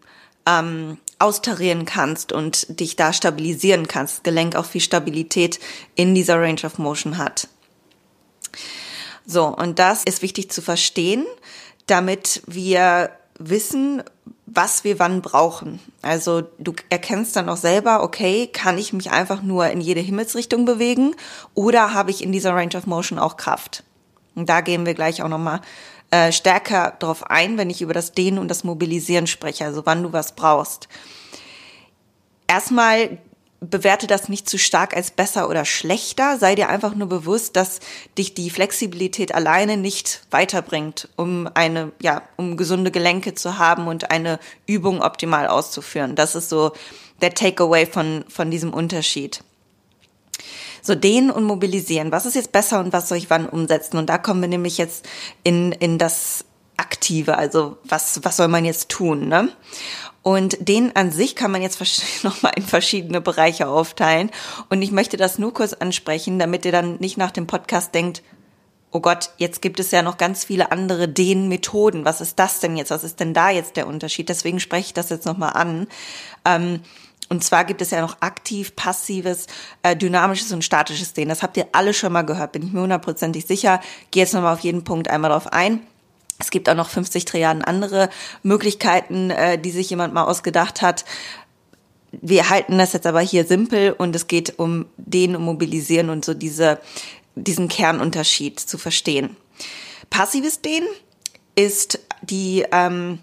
ähm, 0.47 0.99
austarieren 1.19 1.87
kannst 1.87 2.33
und 2.33 2.79
dich 2.79 2.95
da 2.95 3.13
stabilisieren 3.15 3.89
kannst. 3.89 4.17
Das 4.17 4.23
Gelenk 4.23 4.55
auch 4.55 4.67
viel 4.67 4.83
Stabilität 4.83 5.59
in 5.95 6.15
dieser 6.15 6.41
Range 6.41 6.61
of 6.65 6.79
Motion 6.79 7.17
hat. 7.17 7.49
So, 9.27 9.47
und 9.47 9.79
das 9.79 10.05
ist 10.05 10.23
wichtig 10.23 10.51
zu 10.51 10.63
verstehen, 10.63 11.27
damit 11.87 12.43
wir 12.47 13.11
wissen, 13.39 14.03
was 14.47 14.85
wir 14.85 14.99
wann 14.99 15.23
brauchen. 15.23 15.81
Also 16.03 16.43
du 16.59 16.75
erkennst 16.91 17.37
dann 17.37 17.49
auch 17.49 17.57
selber, 17.57 18.03
okay, 18.03 18.47
kann 18.47 18.79
ich 18.79 18.93
mich 18.93 19.11
einfach 19.11 19.43
nur 19.43 19.69
in 19.69 19.81
jede 19.81 20.01
Himmelsrichtung 20.01 20.65
bewegen 20.65 21.15
oder 21.55 21.95
habe 21.95 22.11
ich 22.11 22.23
in 22.23 22.33
dieser 22.33 22.55
Range 22.55 22.77
of 22.77 22.87
Motion 22.87 23.19
auch 23.19 23.37
Kraft? 23.37 23.85
Und 24.35 24.49
da 24.49 24.61
gehen 24.61 24.87
wir 24.87 24.95
gleich 24.95 25.23
auch 25.23 25.29
nochmal 25.29 25.61
äh, 26.11 26.33
stärker 26.33 26.95
drauf 26.99 27.31
ein, 27.31 27.59
wenn 27.59 27.71
ich 27.71 27.83
über 27.83 27.93
das 27.93 28.13
Dehnen 28.13 28.39
und 28.39 28.49
das 28.49 28.65
Mobilisieren 28.65 29.27
spreche, 29.27 29.65
also 29.65 29.85
wann 29.85 30.03
du 30.03 30.13
was 30.13 30.35
brauchst. 30.35 30.89
Erstmal 32.47 33.19
bewerte 33.61 34.07
das 34.07 34.29
nicht 34.29 34.49
zu 34.49 34.59
stark 34.59 34.95
als 34.97 35.11
besser 35.11 35.49
oder 35.49 35.65
schlechter. 35.65 36.39
Sei 36.39 36.55
dir 36.55 36.69
einfach 36.69 36.95
nur 36.95 37.09
bewusst, 37.09 37.57
dass 37.57 37.81
dich 38.17 38.35
die 38.35 38.51
Flexibilität 38.51 39.35
alleine 39.35 39.77
nicht 39.77 40.23
weiterbringt, 40.31 41.09
um 41.17 41.49
eine, 41.55 41.93
ja, 42.01 42.23
um 42.37 42.57
gesunde 42.57 42.91
Gelenke 42.91 43.35
zu 43.35 43.59
haben 43.59 43.89
und 43.89 44.11
eine 44.11 44.39
Übung 44.67 45.03
optimal 45.03 45.49
auszuführen. 45.49 46.15
Das 46.15 46.35
ist 46.35 46.49
so 46.49 46.73
der 47.21 47.35
Takeaway 47.35 47.87
von, 47.87 48.25
von 48.29 48.51
diesem 48.51 48.73
Unterschied. 48.73 49.43
So 50.81 50.95
dehnen 50.95 51.31
und 51.31 51.45
mobilisieren. 51.45 52.13
Was 52.13 52.27
ist 52.27 52.37
jetzt 52.37 52.53
besser 52.53 52.79
und 52.79 52.93
was 52.93 53.09
soll 53.09 53.19
ich 53.19 53.29
wann 53.29 53.49
umsetzen? 53.49 53.99
Und 53.99 54.07
da 54.07 54.19
kommen 54.19 54.41
wir 54.41 54.49
nämlich 54.49 54.79
jetzt 54.79 55.07
in, 55.43 55.73
in 55.73 55.99
das 55.99 56.45
Aktive. 56.79 57.37
Also 57.37 57.79
was, 57.85 58.21
was 58.25 58.37
soll 58.37 58.49
man 58.49 58.65
jetzt 58.65 58.89
tun, 58.89 59.29
ne? 59.29 59.51
Und 60.23 60.57
den 60.61 60.95
an 60.97 61.11
sich 61.11 61.37
kann 61.37 61.51
man 61.51 61.63
jetzt 61.63 61.81
nochmal 62.25 62.53
in 62.57 62.63
verschiedene 62.63 63.21
Bereiche 63.21 63.69
aufteilen. 63.69 64.31
Und 64.69 64.83
ich 64.83 64.91
möchte 64.91 65.17
das 65.17 65.39
nur 65.39 65.55
kurz 65.55 65.73
ansprechen, 65.73 66.39
damit 66.39 66.65
ihr 66.65 66.73
dann 66.73 66.97
nicht 66.97 67.17
nach 67.17 67.31
dem 67.31 67.47
Podcast 67.47 67.95
denkt, 67.95 68.23
oh 68.91 69.01
Gott, 69.01 69.31
jetzt 69.37 69.63
gibt 69.63 69.81
es 69.81 69.91
ja 69.91 70.03
noch 70.03 70.17
ganz 70.19 70.45
viele 70.45 70.73
andere 70.73 71.09
Dehnmethoden. 71.09 72.05
Was 72.05 72.21
ist 72.21 72.39
das 72.39 72.61
denn 72.61 72.77
jetzt? 72.77 72.91
Was 72.91 73.05
ist 73.05 73.21
denn 73.21 73.35
da 73.35 73.51
jetzt 73.51 73.77
der 73.77 73.87
Unterschied? 73.87 74.29
Deswegen 74.29 74.61
spreche 74.61 74.87
ich 74.87 74.95
das 74.95 75.11
jetzt 75.11 75.27
nochmal 75.27 75.53
an. 75.55 75.89
Ähm, 76.45 76.81
und 77.29 77.45
zwar 77.45 77.65
gibt 77.65 77.83
es 77.83 77.91
ja 77.91 78.01
noch 78.01 78.21
aktiv, 78.21 78.75
passives, 78.75 79.47
äh, 79.83 79.95
dynamisches 79.95 80.53
und 80.53 80.65
statisches 80.65 81.13
Dehnen. 81.13 81.29
Das 81.29 81.43
habt 81.43 81.57
ihr 81.59 81.69
alle 81.73 81.93
schon 81.93 82.13
mal 82.13 82.23
gehört, 82.23 82.53
bin 82.53 82.63
ich 82.63 82.73
mir 82.73 82.81
hundertprozentig 82.81 83.47
sicher. 83.47 83.81
Gehe 84.11 84.23
jetzt 84.23 84.33
nochmal 84.33 84.55
auf 84.55 84.61
jeden 84.61 84.85
Punkt 84.85 85.09
einmal 85.09 85.31
drauf 85.31 85.53
ein. 85.53 85.81
Es 86.39 86.51
gibt 86.51 86.69
auch 86.69 86.75
noch 86.75 86.89
50 86.89 87.25
Triaden 87.25 87.63
andere 87.63 88.11
Möglichkeiten, 88.43 89.31
äh, 89.31 89.59
die 89.59 89.71
sich 89.71 89.91
jemand 89.91 90.15
mal 90.15 90.25
ausgedacht 90.25 90.83
hat. 90.83 91.05
Wir 92.13 92.49
halten 92.49 92.79
das 92.79 92.93
jetzt 92.93 93.07
aber 93.07 93.21
hier 93.21 93.45
simpel 93.45 93.93
und 93.93 94.15
es 94.17 94.29
geht 94.29 94.59
um 94.59 94.87
den 94.97 95.37
und 95.37 95.43
mobilisieren 95.43 96.11
und 96.11 96.25
so 96.25 96.35
diese, 96.35 96.81
diesen 97.35 97.69
Kernunterschied 97.69 98.59
zu 98.61 98.79
verstehen. 98.79 99.37
Passives 100.11 100.63
Dehnen 100.63 100.89
ist 101.55 102.01
die 102.23 102.65
ähm, 102.73 103.19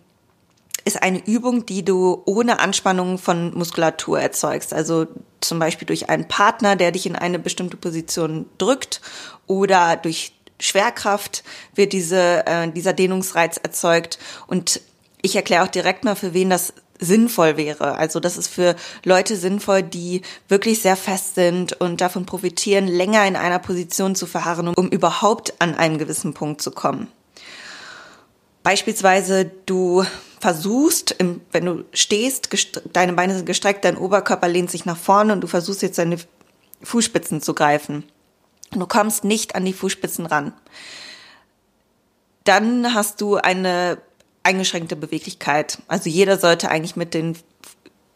ist 0.86 1.02
eine 1.02 1.26
Übung, 1.26 1.66
die 1.66 1.84
du 1.84 2.22
ohne 2.26 2.60
Anspannung 2.60 3.18
von 3.18 3.58
Muskulatur 3.58 4.20
erzeugst. 4.20 4.72
Also 4.72 5.08
zum 5.42 5.58
Beispiel 5.58 5.88
durch 5.88 6.10
einen 6.10 6.28
Partner, 6.28 6.76
der 6.76 6.92
dich 6.92 7.08
in 7.08 7.16
eine 7.16 7.40
bestimmte 7.40 7.76
Position 7.76 8.46
drückt 8.60 9.02
oder 9.48 9.98
durch 9.98 10.34
Schwerkraft 10.60 11.44
wird 11.74 11.94
diese, 11.94 12.46
äh, 12.46 12.72
dieser 12.72 12.94
Dehnungsreiz 12.94 13.58
erzeugt. 13.58 14.20
Und 14.48 14.82
ich 15.22 15.36
erkläre 15.36 15.64
auch 15.64 15.68
direkt 15.68 16.04
mal, 16.04 16.16
für 16.16 16.34
wen 16.34 16.50
das 16.50 16.74
sinnvoll 17.00 17.58
wäre. 17.58 17.96
Also 17.96 18.20
das 18.20 18.38
ist 18.38 18.48
für 18.48 18.76
Leute 19.04 19.36
sinnvoll, 19.36 19.84
die 19.84 20.22
wirklich 20.48 20.82
sehr 20.82 20.96
fest 20.96 21.36
sind 21.36 21.74
und 21.74 22.02
davon 22.02 22.26
profitieren, 22.26 22.88
länger 22.88 23.28
in 23.28 23.36
einer 23.36 23.60
Position 23.60 24.16
zu 24.16 24.26
verharren, 24.26 24.70
um 24.70 24.88
überhaupt 24.90 25.54
an 25.60 25.76
einen 25.76 25.98
gewissen 25.98 26.34
Punkt 26.34 26.62
zu 26.62 26.72
kommen. 26.72 27.08
Beispielsweise 28.64 29.52
du 29.66 30.06
versuchst, 30.40 31.16
wenn 31.52 31.66
du 31.66 31.84
stehst, 31.94 32.50
deine 32.94 33.14
Beine 33.14 33.36
sind 33.36 33.46
gestreckt, 33.46 33.86
dein 33.86 33.98
Oberkörper 33.98 34.48
lehnt 34.48 34.72
sich 34.72 34.86
nach 34.86 34.98
vorne 34.98 35.34
und 35.34 35.42
du 35.42 35.48
versuchst 35.48 35.82
jetzt 35.82 35.98
deine 35.98 36.18
Fußspitzen 36.82 37.42
zu 37.42 37.54
greifen. 37.54 38.04
Du 38.80 38.88
kommst 38.88 39.24
nicht 39.24 39.56
an 39.56 39.66
die 39.66 39.74
Fußspitzen 39.74 40.26
ran. 40.26 40.54
Dann 42.44 42.94
hast 42.94 43.22
du 43.22 43.36
eine 43.38 43.98
eingeschränkte 44.44 44.96
Beweglichkeit. 44.96 45.80
Also 45.88 46.10
jeder 46.10 46.38
sollte 46.38 46.70
eigentlich 46.70 46.96
mit 46.96 47.14
den, 47.14 47.38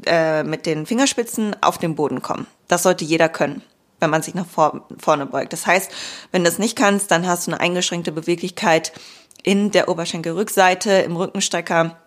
äh, 0.05 0.43
mit 0.43 0.65
den 0.65 0.85
Fingerspitzen 0.85 1.55
auf 1.61 1.77
den 1.77 1.95
Boden 1.95 2.21
kommen. 2.21 2.45
Das 2.67 2.83
sollte 2.83 3.03
jeder 3.03 3.29
können, 3.29 3.63
wenn 3.99 4.11
man 4.11 4.21
sich 4.21 4.35
nach 4.35 4.45
vor, 4.45 4.85
vorne 4.99 5.25
beugt. 5.25 5.53
Das 5.53 5.65
heißt, 5.65 5.91
wenn 6.31 6.43
du 6.43 6.49
das 6.49 6.59
nicht 6.59 6.77
kannst, 6.77 7.09
dann 7.09 7.27
hast 7.27 7.47
du 7.47 7.51
eine 7.51 7.59
eingeschränkte 7.59 8.11
Beweglichkeit 8.11 8.93
in 9.41 9.71
der 9.71 9.89
Oberschenkelrückseite, 9.89 10.91
im 10.91 11.15
Rückenstrecker 11.15 11.97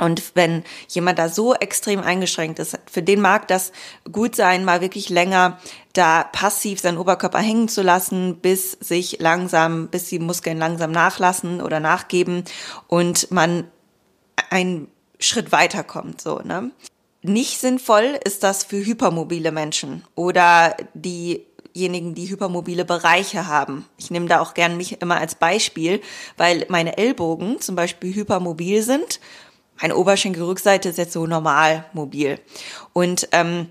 und 0.00 0.32
wenn 0.34 0.64
jemand 0.88 1.18
da 1.18 1.28
so 1.28 1.54
extrem 1.54 2.00
eingeschränkt 2.00 2.58
ist, 2.58 2.78
für 2.90 3.02
den 3.02 3.20
mag 3.20 3.48
das 3.48 3.72
gut 4.10 4.34
sein, 4.34 4.64
mal 4.64 4.80
wirklich 4.80 5.08
länger 5.10 5.58
da 5.92 6.24
passiv 6.24 6.80
seinen 6.80 6.98
Oberkörper 6.98 7.38
hängen 7.38 7.68
zu 7.68 7.82
lassen, 7.82 8.36
bis 8.40 8.72
sich 8.72 9.18
langsam, 9.20 9.88
bis 9.88 10.08
die 10.08 10.18
Muskeln 10.18 10.58
langsam 10.58 10.90
nachlassen 10.90 11.60
oder 11.60 11.80
nachgeben 11.80 12.44
und 12.86 13.30
man 13.30 13.64
einen 14.50 14.88
Schritt 15.18 15.52
weiterkommt, 15.52 16.20
so, 16.20 16.38
ne? 16.38 16.70
Nicht 17.22 17.60
sinnvoll 17.60 18.18
ist 18.24 18.42
das 18.44 18.64
für 18.64 18.82
hypermobile 18.82 19.52
Menschen 19.52 20.04
oder 20.14 20.74
diejenigen, 20.94 22.14
die 22.14 22.30
hypermobile 22.30 22.86
Bereiche 22.86 23.46
haben. 23.46 23.84
Ich 23.98 24.10
nehme 24.10 24.24
da 24.24 24.40
auch 24.40 24.54
gern 24.54 24.78
mich 24.78 25.02
immer 25.02 25.18
als 25.18 25.34
Beispiel, 25.34 26.00
weil 26.38 26.64
meine 26.70 26.96
Ellbogen 26.96 27.60
zum 27.60 27.76
Beispiel 27.76 28.14
hypermobil 28.14 28.82
sind 28.82 29.20
eine 29.80 29.96
Oberschenkelrückseite 29.96 30.90
ist 30.90 30.98
jetzt 30.98 31.12
so 31.12 31.26
normal 31.26 31.86
mobil. 31.92 32.38
Und 32.92 33.28
ähm, 33.32 33.68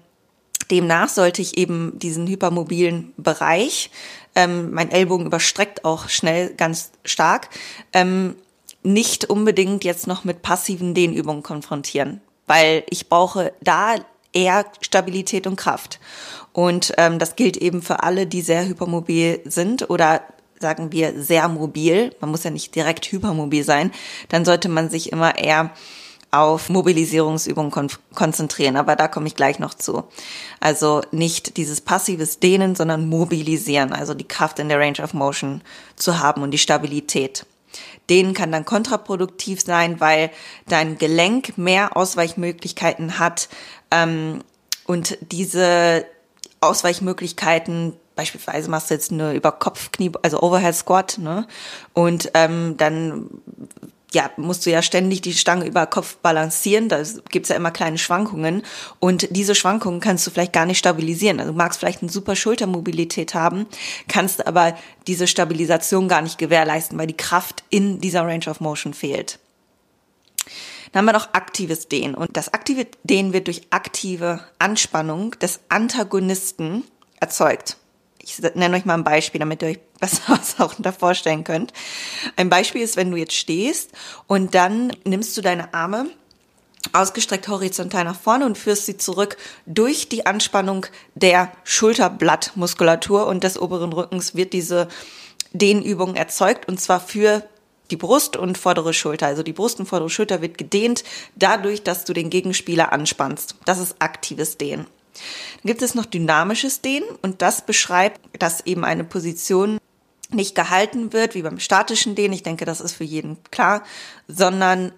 demnach 0.72 1.10
sollte 1.10 1.42
ich 1.42 1.58
eben 1.58 1.98
diesen 2.00 2.28
hypermobilen 2.28 3.14
Bereich, 3.18 3.92
ähm, 4.36 4.72
mein 4.72 4.92
Ellbogen 4.92 5.26
überstreckt 5.26 5.86
auch 5.86 6.10
schnell 6.10 6.54
ganz 6.56 6.92
stark, 7.04 7.50
ähm, 7.94 8.36
nicht 8.84 9.26
unbedingt 9.26 9.84
jetzt 9.84 10.08
noch 10.08 10.24
mit 10.24 10.42
passiven 10.42 10.94
Dehnübungen 10.94 11.44
konfrontieren, 11.44 12.22
weil 12.48 12.84
ich 12.90 13.10
brauche 13.10 13.54
da 13.62 13.96
eher 14.32 14.66
Stabilität 14.82 15.48
und 15.48 15.58
Kraft. 15.58 16.00
Und 16.54 16.94
ähm, 16.98 17.20
das 17.20 17.36
gilt 17.36 17.58
eben 17.58 17.82
für 17.82 18.04
alle, 18.04 18.26
die 18.26 18.42
sehr 18.42 18.68
hypermobil 18.68 19.42
sind 19.46 19.90
oder 19.90 20.24
sagen 20.60 20.92
wir 20.92 21.22
sehr 21.22 21.48
mobil. 21.48 22.16
Man 22.20 22.32
muss 22.32 22.44
ja 22.44 22.52
nicht 22.52 22.76
direkt 22.76 23.06
hypermobil 23.12 23.64
sein. 23.64 23.92
Dann 24.30 24.46
sollte 24.46 24.70
man 24.70 24.90
sich 24.90 25.12
immer 25.12 25.38
eher 25.38 25.72
auf 26.32 26.70
Mobilisierungsübungen 26.70 27.72
kon 27.72 27.90
konzentrieren, 28.14 28.76
aber 28.76 28.96
da 28.96 29.08
komme 29.08 29.28
ich 29.28 29.36
gleich 29.36 29.58
noch 29.58 29.74
zu. 29.74 30.04
Also 30.60 31.02
nicht 31.12 31.58
dieses 31.58 31.82
passives 31.82 32.40
Dehnen, 32.40 32.76
sondern 32.76 33.10
mobilisieren, 33.10 33.94
also 33.94 34.14
die 34.14 34.28
Kraft 34.28 34.60
in 34.60 34.70
der 34.70 34.80
Range 34.80 35.02
of 35.02 35.14
Motion 35.14 35.62
zu 35.96 36.20
haben 36.20 36.44
und 36.44 36.52
die 36.52 36.60
Stabilität. 36.60 37.46
Dehnen 38.10 38.34
kann 38.34 38.52
dann 38.52 38.66
kontraproduktiv 38.66 39.62
sein, 39.62 40.00
weil 40.00 40.32
dein 40.68 40.98
Gelenk 40.98 41.58
mehr 41.58 41.96
Ausweichmöglichkeiten 41.96 43.20
hat 43.20 43.50
ähm, 43.92 44.42
und 44.86 45.18
diese 45.32 46.06
Ausweichmöglichkeiten 46.62 47.94
beispielsweise 48.20 48.70
machst 48.70 48.90
du 48.90 48.96
jetzt 48.96 49.14
eine 49.14 49.34
über 49.34 49.54
Kopfknie, 49.54 50.12
also 50.24 50.42
Overhead 50.42 50.76
Squat, 50.76 51.18
ne? 51.20 51.48
Und 51.94 52.30
ähm, 52.34 52.76
dann 52.76 53.30
ja, 54.12 54.30
musst 54.36 54.66
du 54.66 54.72
ja 54.72 54.82
ständig 54.82 55.22
die 55.22 55.34
Stange 55.34 55.66
über 55.66 55.86
Kopf 55.86 56.18
balancieren. 56.18 56.90
Da 56.90 57.02
gibt's 57.30 57.48
ja 57.48 57.56
immer 57.56 57.72
kleine 57.72 57.98
Schwankungen. 57.98 58.64
Und 59.00 59.28
diese 59.32 59.56
Schwankungen 59.56 60.02
kannst 60.02 60.28
du 60.28 60.32
vielleicht 60.32 60.52
gar 60.52 60.66
nicht 60.66 60.80
stabilisieren. 60.80 61.40
Also 61.40 61.54
du 61.54 61.58
magst 61.58 61.80
vielleicht 61.80 62.02
eine 62.02 62.12
super 62.12 62.36
Schultermobilität 62.36 63.36
haben, 63.36 63.68
kannst 64.10 64.46
aber 64.46 64.76
diese 65.08 65.26
Stabilisation 65.26 66.10
gar 66.10 66.22
nicht 66.22 66.38
gewährleisten, 66.38 66.98
weil 66.98 67.08
die 67.08 67.16
Kraft 67.16 67.64
in 67.70 68.02
dieser 68.02 68.24
Range 68.24 68.50
of 68.50 68.60
Motion 68.60 68.94
fehlt. 68.94 69.40
Dann 70.92 71.02
haben 71.02 71.06
wir 71.06 71.14
noch 71.14 71.34
aktives 71.34 71.88
Dehnen. 71.88 72.16
Und 72.16 72.36
das 72.36 72.54
aktive 72.54 72.86
Dehnen 73.04 73.32
wird 73.32 73.48
durch 73.48 73.62
aktive 73.70 74.42
Anspannung 74.58 75.40
des 75.40 75.62
Antagonisten 75.70 76.84
erzeugt. 77.20 77.78
Ich 78.30 78.56
nenne 78.56 78.78
euch 78.78 78.86
mal 78.86 78.94
ein 78.94 79.04
Beispiel, 79.04 79.40
damit 79.40 79.62
ihr 79.62 79.70
euch 79.70 79.80
besser 80.00 80.22
was 80.28 80.60
auch 80.60 80.74
da 80.78 80.92
vorstellen 80.92 81.44
könnt. 81.44 81.74
Ein 82.36 82.50
Beispiel 82.50 82.82
ist, 82.82 82.96
wenn 82.96 83.12
du 83.12 83.18
jetzt 83.18 83.36
stehst 83.36 83.92
und 84.28 84.56
dann 84.56 84.92
nimmst 85.04 85.36
du 85.36 85.42
deine 85.42 85.74
Arme 85.74 86.08
ausgestreckt 86.94 87.48
horizontal 87.48 88.06
nach 88.06 88.20
vorne 88.20 88.46
und 88.46 88.58
führst 88.58 88.86
sie 88.86 88.98
zurück 88.98 89.38
durch 89.66 90.08
die 90.08 90.26
Anspannung 90.26 90.86
der 91.14 91.52
Schulterblattmuskulatur 91.64 93.28
und 93.28 93.44
des 93.44 93.60
oberen 93.60 93.92
Rückens 93.92 94.36
wird 94.36 94.54
diese 94.54 94.88
Dehnübung 95.52 96.16
erzeugt 96.16 96.68
und 96.68 96.80
zwar 96.80 97.02
für 97.02 97.44
die 97.92 97.98
Brust 97.98 98.38
und 98.38 98.58
vordere 98.58 98.94
Schulter. 98.94 99.28
Also 99.28 99.44
die 99.44 99.54
Brust 99.54 99.80
und 99.80 99.88
vordere 99.88 100.10
Schulter 100.10 100.42
wird 100.42 100.58
gedehnt 100.58 101.04
dadurch, 101.36 101.84
dass 101.84 102.06
du 102.06 102.14
den 102.14 102.30
Gegenspieler 102.30 102.94
anspannst. 102.94 103.56
Das 103.66 103.80
ist 103.80 103.96
aktives 104.00 104.58
Dehnen. 104.58 104.86
Dann 105.56 105.68
gibt 105.68 105.82
es 105.82 105.96
noch 105.96 106.06
dynamisches 106.06 106.82
Dehnen 106.82 107.08
und 107.22 107.42
das 107.42 107.66
beschreibt, 107.66 108.20
dass 108.40 108.66
eben 108.66 108.86
eine 108.86 109.04
Position 109.04 109.78
nicht 110.32 110.56
gehalten 110.56 111.12
wird, 111.14 111.36
wie 111.36 111.42
beim 111.42 111.60
statischen 111.60 112.16
Dehnen, 112.16 112.34
ich 112.34 112.44
denke, 112.44 112.66
das 112.66 112.82
ist 112.82 112.94
für 112.94 113.04
jeden 113.04 113.38
klar, 113.52 113.84
sondern 114.28 114.92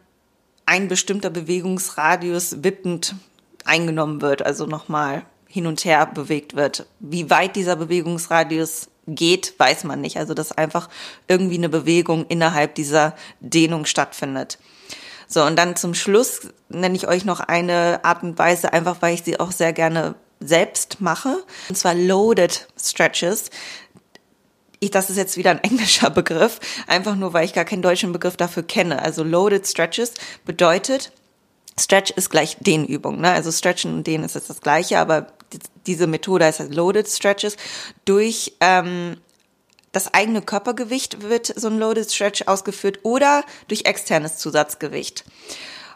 ein 0.65 0.87
bestimmter 0.87 1.29
Bewegungsradius 1.29 2.63
wippend 2.63 3.15
eingenommen 3.65 4.21
wird, 4.21 4.41
also 4.41 4.65
nochmal 4.65 5.25
hin 5.47 5.67
und 5.67 5.83
her 5.85 6.05
bewegt 6.05 6.55
wird. 6.55 6.85
Wie 6.99 7.29
weit 7.29 7.55
dieser 7.55 7.75
Bewegungsradius 7.75 8.89
geht, 9.07 9.53
weiß 9.57 9.83
man 9.83 10.01
nicht. 10.01 10.17
Also 10.17 10.33
dass 10.33 10.51
einfach 10.51 10.89
irgendwie 11.27 11.57
eine 11.57 11.69
Bewegung 11.69 12.25
innerhalb 12.27 12.75
dieser 12.75 13.15
Dehnung 13.39 13.85
stattfindet. 13.85 14.59
So, 15.31 15.43
und 15.45 15.55
dann 15.55 15.77
zum 15.77 15.93
Schluss 15.93 16.49
nenne 16.67 16.95
ich 16.95 17.07
euch 17.07 17.23
noch 17.23 17.39
eine 17.39 18.03
Art 18.03 18.21
und 18.21 18.37
Weise, 18.37 18.73
einfach 18.73 18.97
weil 18.99 19.13
ich 19.13 19.23
sie 19.23 19.39
auch 19.39 19.53
sehr 19.53 19.71
gerne 19.71 20.15
selbst 20.41 20.99
mache, 20.99 21.41
und 21.69 21.77
zwar 21.77 21.93
Loaded 21.93 22.67
Stretches. 22.77 23.49
Ich, 24.81 24.91
das 24.91 25.09
ist 25.09 25.15
jetzt 25.15 25.37
wieder 25.37 25.51
ein 25.51 25.59
englischer 25.63 26.09
Begriff, 26.09 26.59
einfach 26.85 27.15
nur, 27.15 27.31
weil 27.31 27.45
ich 27.45 27.53
gar 27.53 27.63
keinen 27.63 27.81
deutschen 27.81 28.11
Begriff 28.11 28.35
dafür 28.35 28.63
kenne. 28.63 29.01
Also 29.01 29.23
Loaded 29.23 29.65
Stretches 29.65 30.15
bedeutet, 30.43 31.13
Stretch 31.79 32.11
ist 32.11 32.29
gleich 32.29 32.57
Dehnübung, 32.59 33.21
ne? 33.21 33.31
Also 33.31 33.53
Stretchen 33.53 33.93
und 33.93 34.07
Dehnen 34.07 34.25
ist 34.25 34.35
jetzt 34.35 34.49
das 34.49 34.59
gleiche, 34.59 34.99
aber 34.99 35.27
diese 35.85 36.07
Methode 36.07 36.43
heißt 36.43 36.59
halt 36.59 36.75
Loaded 36.75 37.07
Stretches 37.07 37.55
durch 38.03 38.53
ähm, 38.59 39.15
das 39.91 40.13
eigene 40.13 40.41
Körpergewicht 40.41 41.21
wird 41.21 41.47
so 41.47 41.67
ein 41.67 41.77
Loaded 41.77 42.11
Stretch 42.11 42.43
ausgeführt 42.47 42.99
oder 43.03 43.43
durch 43.67 43.85
externes 43.85 44.37
Zusatzgewicht. 44.37 45.25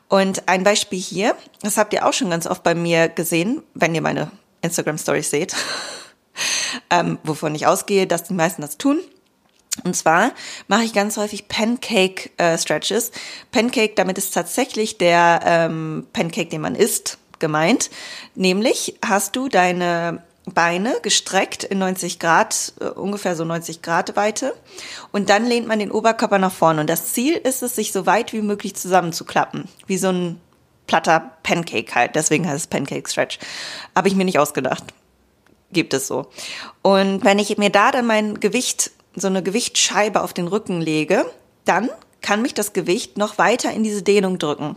Und 0.07 0.47
ein 0.47 0.63
Beispiel 0.63 0.99
hier, 0.99 1.35
das 1.61 1.77
habt 1.77 1.93
ihr 1.93 2.05
auch 2.05 2.13
schon 2.13 2.29
ganz 2.29 2.45
oft 2.45 2.63
bei 2.63 2.75
mir 2.75 3.09
gesehen, 3.09 3.63
wenn 3.73 3.95
ihr 3.95 4.01
meine 4.01 4.31
Instagram 4.61 4.97
Stories 4.97 5.29
seht, 5.29 5.55
ähm, 6.89 7.17
wovon 7.23 7.55
ich 7.55 7.67
ausgehe, 7.67 8.05
dass 8.05 8.23
die 8.23 8.33
meisten 8.33 8.61
das 8.61 8.77
tun. 8.77 8.99
Und 9.83 9.95
zwar 9.95 10.31
mache 10.67 10.83
ich 10.83 10.93
ganz 10.93 11.17
häufig 11.17 11.47
Pancake 11.47 12.29
äh, 12.37 12.57
Stretches. 12.57 13.11
Pancake, 13.51 13.93
damit 13.95 14.17
ist 14.17 14.33
tatsächlich 14.33 14.97
der 14.97 15.41
ähm, 15.43 16.07
Pancake, 16.13 16.49
den 16.49 16.61
man 16.61 16.75
isst, 16.75 17.17
gemeint. 17.39 17.89
Nämlich 18.35 18.97
hast 19.05 19.35
du 19.35 19.49
deine 19.49 20.23
Beine 20.53 20.97
gestreckt 21.01 21.63
in 21.63 21.79
90 21.79 22.19
Grad, 22.19 22.73
äh, 22.79 22.85
ungefähr 22.85 23.35
so 23.35 23.45
90 23.45 23.81
Grad 23.81 24.15
Weite. 24.15 24.53
Und 25.11 25.29
dann 25.29 25.45
lehnt 25.45 25.67
man 25.67 25.79
den 25.79 25.91
Oberkörper 25.91 26.37
nach 26.37 26.51
vorne. 26.51 26.81
Und 26.81 26.89
das 26.89 27.13
Ziel 27.13 27.35
ist 27.35 27.63
es, 27.63 27.75
sich 27.75 27.91
so 27.91 28.05
weit 28.05 28.33
wie 28.33 28.41
möglich 28.41 28.75
zusammenzuklappen. 28.75 29.67
Wie 29.87 29.97
so 29.97 30.09
ein 30.09 30.39
platter 30.87 31.31
Pancake 31.41 31.95
halt. 31.95 32.15
Deswegen 32.15 32.47
heißt 32.47 32.57
es 32.57 32.67
Pancake 32.67 33.09
Stretch. 33.09 33.39
Habe 33.95 34.07
ich 34.07 34.15
mir 34.15 34.25
nicht 34.25 34.39
ausgedacht. 34.39 34.83
Gibt 35.71 35.93
es 35.93 36.07
so. 36.07 36.27
Und 36.83 37.23
wenn 37.23 37.39
ich 37.39 37.57
mir 37.57 37.71
da 37.71 37.91
dann 37.91 38.05
mein 38.05 38.39
Gewicht, 38.39 38.91
so 39.15 39.27
eine 39.27 39.41
Gewichtsscheibe 39.41 40.21
auf 40.21 40.33
den 40.33 40.47
Rücken 40.47 40.79
lege, 40.79 41.25
dann 41.65 41.89
kann 42.21 42.41
mich 42.41 42.53
das 42.53 42.73
Gewicht 42.73 43.17
noch 43.17 43.37
weiter 43.37 43.71
in 43.71 43.83
diese 43.83 44.03
Dehnung 44.03 44.37
drücken. 44.37 44.75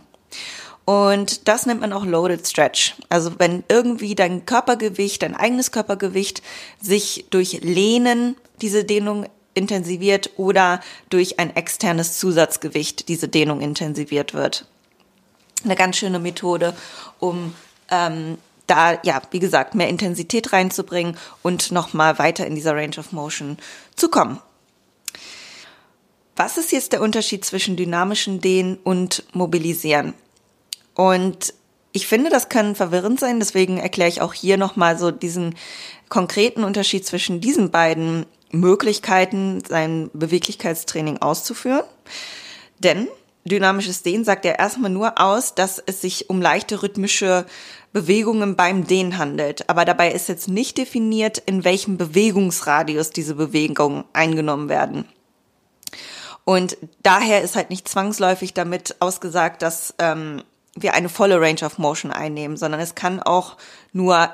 Und 0.89 1.49
das 1.49 1.67
nennt 1.67 1.83
man 1.83 1.93
auch 1.93 2.07
Loaded 2.07 2.49
Stretch. 2.49 2.95
Also 3.11 3.39
wenn 3.39 3.63
irgendwie 3.69 4.15
dein 4.15 4.47
Körpergewicht, 4.47 5.21
dein 5.21 5.37
eigenes 5.37 5.71
Körpergewicht 5.71 6.41
sich 6.81 7.27
durch 7.29 7.61
Lehnen 7.61 8.37
diese 8.63 8.85
Dehnung 8.85 9.27
intensiviert 9.53 10.31
oder 10.39 10.81
durch 11.11 11.39
ein 11.39 11.55
externes 11.55 12.17
Zusatzgewicht 12.17 13.11
diese 13.11 13.29
Dehnung 13.29 13.61
intensiviert 13.61 14.33
wird. 14.33 14.65
Eine 15.63 15.77
ganz 15.77 15.99
schöne 15.99 16.21
Methode, 16.21 16.75
um 17.19 17.55
ähm, 17.91 18.39
da, 18.67 18.99
ja, 19.03 19.21
wie 19.31 19.41
gesagt, 19.41 19.75
mehr 19.75 19.91
Intensität 19.91 20.55
reinzubringen 20.55 21.19
und 21.43 21.71
nochmal 21.71 22.19
weiter 22.19 22.47
in 22.47 22.55
dieser 22.55 22.75
Range 22.75 22.97
of 22.97 23.13
Motion 23.13 23.59
zu 23.95 24.09
kommen. 24.09 24.41
Was 26.35 26.57
ist 26.57 26.73
jetzt 26.73 26.95
der 26.95 27.03
Unterschied 27.03 27.45
zwischen 27.45 27.77
dynamischen 27.77 28.41
Dehnen 28.41 28.79
und 28.85 29.25
Mobilisieren? 29.35 30.15
Und 30.99 31.55
ich 31.93 32.09
finde, 32.09 32.29
das 32.29 32.49
kann 32.49 32.75
verwirrend 32.75 33.21
sein, 33.21 33.39
deswegen 33.39 33.79
erkläre 33.79 34.09
ich 34.09 34.21
auch 34.21 34.35
hier 34.35 34.57
nochmal 34.57 34.99
so 34.99 35.13
diesen 35.13 35.55
konkreten 36.09 36.65
Unterschied 36.65 37.07
zwischen 37.07 37.41
diesen 37.41 37.71
beiden 37.71 38.27
Möglichkeiten, 38.51 39.63
sein 39.65 40.11
Beweglichkeitstraining 40.13 41.19
auszuführen. 41.19 41.85
Denn 42.81 43.07
dynamisches 43.45 44.03
Dehnen 44.03 44.25
sagt 44.25 44.45
ja 44.45 44.55
erstmal 44.55 44.91
nur 44.91 45.21
aus, 45.21 45.55
dass 45.55 45.81
es 45.87 46.01
sich 46.01 46.29
um 46.31 46.43
leichte 46.43 46.83
rhythmische 46.83 47.47
Bewegungen 47.93 48.57
beim 48.57 48.85
Dehnen 48.85 49.19
handelt. 49.19 49.71
Aber 49.71 49.85
dabei 49.85 50.11
ist 50.11 50.29
jetzt 50.29 50.49
nicht 50.49 50.79
definiert, 50.79 51.39
in 51.39 51.63
welchem 51.63 51.97
Bewegungsradius 51.97 53.11
diese 53.11 53.37
Bewegungen 53.37 54.03
eingenommen 54.13 54.69
werden. 54.69 55.05
Und 56.45 56.77
daher 57.05 57.43
ist 57.43 57.55
halt 57.55 57.71
nicht 57.71 57.87
zwangsläufig 57.87 58.53
damit 58.53 58.97
ausgesagt, 58.99 59.63
dass 59.63 59.95
ähm, 60.01 60.43
wir 60.75 60.95
eine 60.95 61.09
volle 61.09 61.41
Range 61.41 61.63
of 61.63 61.79
Motion 61.79 62.11
einnehmen, 62.13 62.57
sondern 62.57 62.81
es 62.81 62.95
kann 62.95 63.23
auch 63.23 63.57
nur 63.93 64.31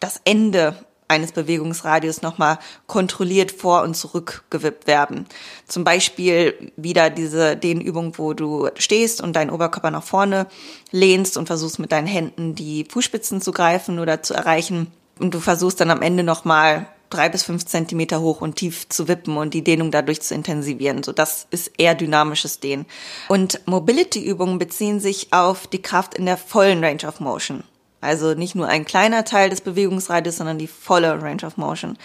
das 0.00 0.20
Ende 0.24 0.76
eines 1.08 1.32
Bewegungsradius 1.32 2.22
nochmal 2.22 2.58
kontrolliert 2.86 3.50
vor 3.50 3.82
und 3.82 3.96
zurück 3.96 4.44
gewippt 4.50 4.86
werden. 4.86 5.26
Zum 5.66 5.82
Beispiel 5.82 6.72
wieder 6.76 7.10
diese 7.10 7.56
Dehnübung, 7.56 8.18
wo 8.18 8.34
du 8.34 8.68
stehst 8.76 9.22
und 9.22 9.34
deinen 9.34 9.50
Oberkörper 9.50 9.90
nach 9.90 10.02
vorne 10.02 10.46
lehnst 10.90 11.36
und 11.38 11.46
versuchst 11.46 11.78
mit 11.78 11.92
deinen 11.92 12.06
Händen 12.06 12.54
die 12.54 12.84
Fußspitzen 12.84 13.40
zu 13.40 13.52
greifen 13.52 13.98
oder 13.98 14.22
zu 14.22 14.34
erreichen. 14.34 14.92
Und 15.18 15.34
du 15.34 15.40
versuchst 15.40 15.80
dann 15.80 15.90
am 15.90 16.02
Ende 16.02 16.22
nochmal 16.22 16.86
drei 17.10 17.28
bis 17.28 17.42
fünf 17.42 17.64
Zentimeter 17.66 18.20
hoch 18.20 18.40
und 18.40 18.56
tief 18.56 18.88
zu 18.88 19.08
wippen 19.08 19.36
und 19.36 19.54
die 19.54 19.64
Dehnung 19.64 19.90
dadurch 19.90 20.20
zu 20.20 20.34
intensivieren. 20.34 21.02
So, 21.02 21.12
das 21.12 21.46
ist 21.50 21.72
eher 21.78 21.94
dynamisches 21.94 22.60
Dehnen. 22.60 22.86
Und 23.28 23.60
Mobility-Übungen 23.66 24.58
beziehen 24.58 25.00
sich 25.00 25.32
auf 25.32 25.66
die 25.66 25.82
Kraft 25.82 26.14
in 26.14 26.26
der 26.26 26.36
vollen 26.36 26.84
Range 26.84 27.06
of 27.06 27.20
Motion. 27.20 27.64
Also 28.00 28.34
nicht 28.34 28.54
nur 28.54 28.68
ein 28.68 28.84
kleiner 28.84 29.24
Teil 29.24 29.50
des 29.50 29.60
Bewegungsradius, 29.60 30.36
sondern 30.36 30.58
die 30.58 30.68
volle 30.68 31.20
Range 31.20 31.44
of 31.44 31.56
Motion. 31.56 31.98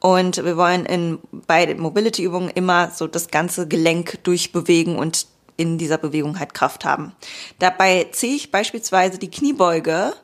Und 0.00 0.36
wir 0.44 0.56
wollen 0.56 0.86
in, 0.86 1.18
bei 1.46 1.74
Mobility-Übungen 1.74 2.50
immer 2.50 2.90
so 2.90 3.06
das 3.06 3.28
ganze 3.28 3.68
Gelenk 3.68 4.22
durchbewegen 4.24 4.96
und 4.96 5.26
in 5.56 5.76
dieser 5.76 5.98
Bewegung 5.98 6.38
halt 6.38 6.54
Kraft 6.54 6.84
haben. 6.84 7.12
Dabei 7.58 8.06
ziehe 8.12 8.36
ich 8.36 8.50
beispielsweise 8.50 9.18
die 9.18 9.30
Kniebeuge 9.30 10.14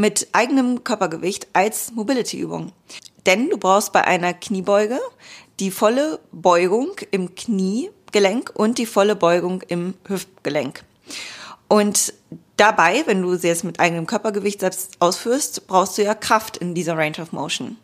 mit 0.00 0.28
eigenem 0.32 0.82
Körpergewicht 0.82 1.48
als 1.52 1.92
Mobility-Übung. 1.92 2.72
Denn 3.26 3.50
du 3.50 3.58
brauchst 3.58 3.92
bei 3.92 4.04
einer 4.04 4.32
Kniebeuge 4.32 4.98
die 5.60 5.70
volle 5.70 6.20
Beugung 6.32 6.92
im 7.10 7.34
Kniegelenk 7.34 8.50
und 8.54 8.78
die 8.78 8.86
volle 8.86 9.14
Beugung 9.14 9.62
im 9.68 9.94
Hüftgelenk. 10.08 10.82
Und 11.68 12.14
dabei, 12.56 13.02
wenn 13.06 13.20
du 13.20 13.36
sie 13.36 13.48
jetzt 13.48 13.64
mit 13.64 13.78
eigenem 13.78 14.06
Körpergewicht 14.06 14.60
selbst 14.60 14.96
ausführst, 15.00 15.66
brauchst 15.66 15.98
du 15.98 16.02
ja 16.02 16.14
Kraft 16.14 16.56
in 16.56 16.74
dieser 16.74 16.96
Range 16.96 17.20
of 17.20 17.32
Motion. 17.32 17.76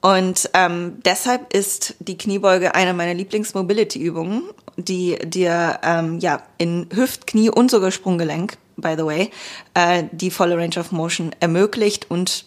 Und 0.00 0.48
ähm, 0.54 1.00
deshalb 1.04 1.52
ist 1.52 1.96
die 1.98 2.16
Kniebeuge 2.16 2.74
eine 2.74 2.94
meiner 2.94 3.14
Lieblings-Mobility-Übungen, 3.14 4.44
die 4.76 5.18
dir 5.24 5.80
ähm, 5.82 6.18
ja 6.20 6.42
in 6.56 6.88
Hüft, 6.94 7.26
Knie 7.26 7.50
und 7.50 7.70
sogar 7.70 7.90
Sprunggelenk, 7.90 8.56
by 8.78 8.94
the 8.96 9.04
way, 9.04 9.30
äh, 9.74 10.04
die 10.12 10.30
volle 10.30 10.56
Range 10.56 10.78
of 10.78 10.92
Motion 10.92 11.30
ermöglicht 11.40 12.10
und 12.10 12.46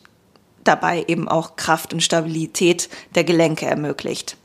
dabei 0.64 1.06
eben 1.08 1.28
auch 1.28 1.56
Kraft 1.56 1.94
und 1.94 2.02
Stabilität 2.02 2.90
der 3.16 3.24
Gelenke 3.24 3.66
ermöglicht. 3.66 4.38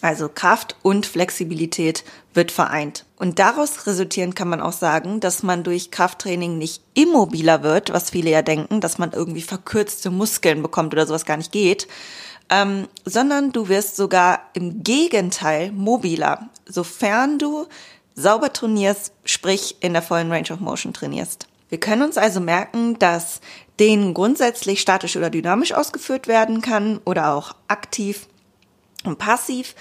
Also 0.00 0.28
Kraft 0.28 0.74
und 0.82 1.06
Flexibilität 1.06 2.02
wird 2.34 2.50
vereint. 2.50 3.04
Und 3.16 3.38
daraus 3.38 3.86
resultierend 3.86 4.34
kann 4.34 4.48
man 4.48 4.60
auch 4.60 4.72
sagen, 4.72 5.20
dass 5.20 5.44
man 5.44 5.62
durch 5.62 5.92
Krafttraining 5.92 6.58
nicht 6.58 6.82
immobiler 6.94 7.62
wird, 7.62 7.92
was 7.92 8.10
viele 8.10 8.30
ja 8.30 8.42
denken, 8.42 8.80
dass 8.80 8.98
man 8.98 9.12
irgendwie 9.12 9.42
verkürzte 9.42 10.10
Muskeln 10.10 10.60
bekommt 10.60 10.92
oder 10.92 11.06
sowas 11.06 11.24
gar 11.24 11.36
nicht 11.36 11.52
geht, 11.52 11.86
ähm, 12.50 12.88
sondern 13.04 13.52
du 13.52 13.68
wirst 13.68 13.94
sogar 13.94 14.40
im 14.54 14.82
Gegenteil 14.82 15.70
mobiler, 15.70 16.50
sofern 16.66 17.38
du 17.38 17.66
sauber 18.14 18.52
trainierst, 18.52 19.12
sprich 19.24 19.76
in 19.80 19.92
der 19.92 20.02
vollen 20.02 20.30
Range 20.30 20.50
of 20.52 20.60
Motion 20.60 20.92
trainierst. 20.92 21.46
Wir 21.68 21.80
können 21.80 22.02
uns 22.02 22.18
also 22.18 22.40
merken, 22.40 22.98
dass 22.98 23.40
den 23.80 24.12
grundsätzlich 24.14 24.80
statisch 24.80 25.16
oder 25.16 25.30
dynamisch 25.30 25.72
ausgeführt 25.72 26.28
werden 26.28 26.60
kann 26.60 27.00
oder 27.04 27.34
auch 27.34 27.54
aktiv 27.68 28.28
und 29.04 29.18
passiv, 29.18 29.74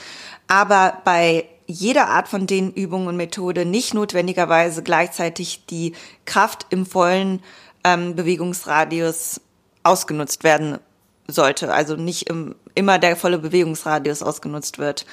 aber 0.47 1.01
bei 1.03 1.49
jeder 1.67 2.07
Art 2.07 2.27
von 2.27 2.47
den 2.47 2.71
Übungen 2.71 3.07
und 3.07 3.17
Methode 3.17 3.65
nicht 3.65 3.93
notwendigerweise 3.93 4.83
gleichzeitig 4.83 5.65
die 5.67 5.93
Kraft 6.25 6.67
im 6.69 6.85
vollen 6.85 7.41
ähm, 7.83 8.15
Bewegungsradius 8.15 9.41
ausgenutzt 9.83 10.43
werden 10.43 10.79
sollte, 11.27 11.73
also 11.73 11.95
nicht 11.95 12.29
im, 12.29 12.55
immer 12.75 12.99
der 12.99 13.15
volle 13.15 13.39
Bewegungsradius 13.39 14.21
ausgenutzt 14.21 14.79
wird. 14.79 15.05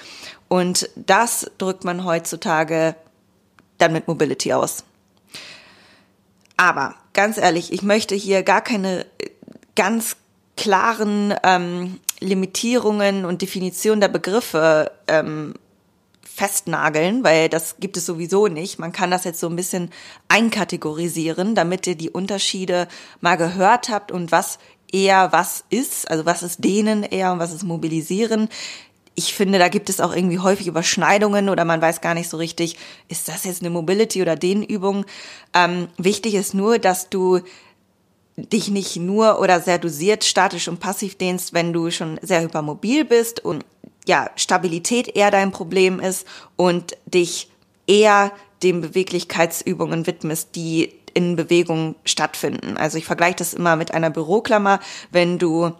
Und 0.48 0.90
das 0.96 1.50
drückt 1.58 1.84
man 1.84 2.04
heutzutage 2.04 2.96
dann 3.78 3.92
mit 3.92 4.08
Mobility 4.08 4.52
aus. 4.52 4.84
Aber 6.56 6.94
ganz 7.12 7.38
ehrlich, 7.38 7.72
ich 7.72 7.82
möchte 7.82 8.14
hier 8.14 8.42
gar 8.42 8.60
keine 8.60 9.06
äh, 9.18 9.30
ganz 9.76 10.16
klaren 10.56 11.32
ähm, 11.44 12.00
Limitierungen 12.18 13.24
und 13.24 13.42
Definitionen 13.42 14.00
der 14.00 14.08
Begriffe 14.08 14.90
ähm, 15.06 15.54
festnageln, 16.22 17.24
weil 17.24 17.48
das 17.48 17.76
gibt 17.78 17.96
es 17.96 18.06
sowieso 18.06 18.48
nicht. 18.48 18.78
Man 18.78 18.92
kann 18.92 19.10
das 19.10 19.24
jetzt 19.24 19.40
so 19.40 19.48
ein 19.48 19.56
bisschen 19.56 19.90
einkategorisieren, 20.28 21.54
damit 21.54 21.86
ihr 21.86 21.94
die 21.94 22.10
Unterschiede 22.10 22.88
mal 23.20 23.36
gehört 23.36 23.88
habt 23.88 24.12
und 24.12 24.32
was 24.32 24.58
eher 24.90 25.32
was 25.32 25.64
ist, 25.70 26.10
also 26.10 26.26
was 26.26 26.42
ist 26.42 26.64
denen 26.64 27.02
eher 27.02 27.32
und 27.32 27.38
was 27.38 27.52
ist 27.52 27.62
mobilisieren 27.62 28.48
ich 29.18 29.34
finde, 29.34 29.58
da 29.58 29.66
gibt 29.66 29.90
es 29.90 30.00
auch 30.00 30.14
irgendwie 30.14 30.38
häufig 30.38 30.68
Überschneidungen 30.68 31.48
oder 31.48 31.64
man 31.64 31.82
weiß 31.82 32.00
gar 32.00 32.14
nicht 32.14 32.28
so 32.28 32.36
richtig, 32.36 32.76
ist 33.08 33.26
das 33.26 33.42
jetzt 33.42 33.62
eine 33.62 33.70
Mobility 33.70 34.22
oder 34.22 34.36
Dehnübung. 34.36 35.04
Ähm, 35.52 35.88
wichtig 35.98 36.34
ist 36.36 36.54
nur, 36.54 36.78
dass 36.78 37.10
du 37.10 37.40
dich 38.36 38.68
nicht 38.68 38.94
nur 38.94 39.40
oder 39.40 39.60
sehr 39.60 39.78
dosiert 39.78 40.22
statisch 40.22 40.68
und 40.68 40.78
passiv 40.78 41.18
dehnst, 41.18 41.52
wenn 41.52 41.72
du 41.72 41.90
schon 41.90 42.20
sehr 42.22 42.42
hypermobil 42.42 43.04
bist 43.04 43.44
und 43.44 43.64
ja, 44.06 44.30
Stabilität 44.36 45.16
eher 45.16 45.32
dein 45.32 45.50
Problem 45.50 45.98
ist 45.98 46.24
und 46.54 46.96
dich 47.04 47.50
eher 47.88 48.30
den 48.62 48.80
Beweglichkeitsübungen 48.80 50.06
widmest, 50.06 50.54
die 50.54 50.92
in 51.12 51.34
Bewegung 51.34 51.96
stattfinden. 52.04 52.76
Also 52.76 52.98
ich 52.98 53.04
vergleiche 53.04 53.36
das 53.38 53.52
immer 53.52 53.74
mit 53.74 53.92
einer 53.92 54.10
Büroklammer. 54.10 54.78
Wenn 55.10 55.40
du 55.40 55.72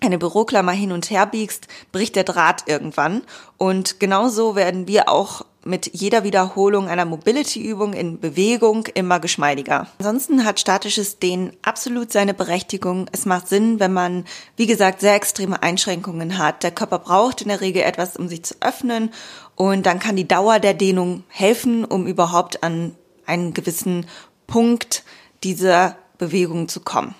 eine 0.00 0.18
Büroklammer 0.18 0.72
hin 0.72 0.92
und 0.92 1.10
her 1.10 1.26
biegst, 1.26 1.66
bricht 1.92 2.16
der 2.16 2.24
Draht 2.24 2.64
irgendwann. 2.66 3.22
Und 3.56 3.98
genauso 3.98 4.54
werden 4.54 4.86
wir 4.86 5.08
auch 5.08 5.44
mit 5.64 5.90
jeder 5.92 6.24
Wiederholung 6.24 6.88
einer 6.88 7.04
Mobility-Übung 7.04 7.92
in 7.92 8.20
Bewegung 8.20 8.86
immer 8.94 9.20
geschmeidiger. 9.20 9.88
Ansonsten 9.98 10.44
hat 10.44 10.60
statisches 10.60 11.18
Dehnen 11.18 11.52
absolut 11.62 12.12
seine 12.12 12.32
Berechtigung. 12.32 13.06
Es 13.12 13.26
macht 13.26 13.48
Sinn, 13.48 13.80
wenn 13.80 13.92
man, 13.92 14.24
wie 14.56 14.66
gesagt, 14.66 15.00
sehr 15.00 15.14
extreme 15.14 15.62
Einschränkungen 15.62 16.38
hat. 16.38 16.62
Der 16.62 16.70
Körper 16.70 17.00
braucht 17.00 17.42
in 17.42 17.48
der 17.48 17.60
Regel 17.60 17.82
etwas, 17.82 18.16
um 18.16 18.28
sich 18.28 18.44
zu 18.44 18.54
öffnen 18.60 19.10
und 19.56 19.84
dann 19.86 19.98
kann 19.98 20.16
die 20.16 20.28
Dauer 20.28 20.60
der 20.60 20.74
Dehnung 20.74 21.24
helfen, 21.28 21.84
um 21.84 22.06
überhaupt 22.06 22.62
an 22.62 22.94
einen 23.26 23.52
gewissen 23.52 24.06
Punkt 24.46 25.02
dieser 25.42 25.96
Bewegung 26.16 26.68
zu 26.68 26.80
kommen 26.80 27.14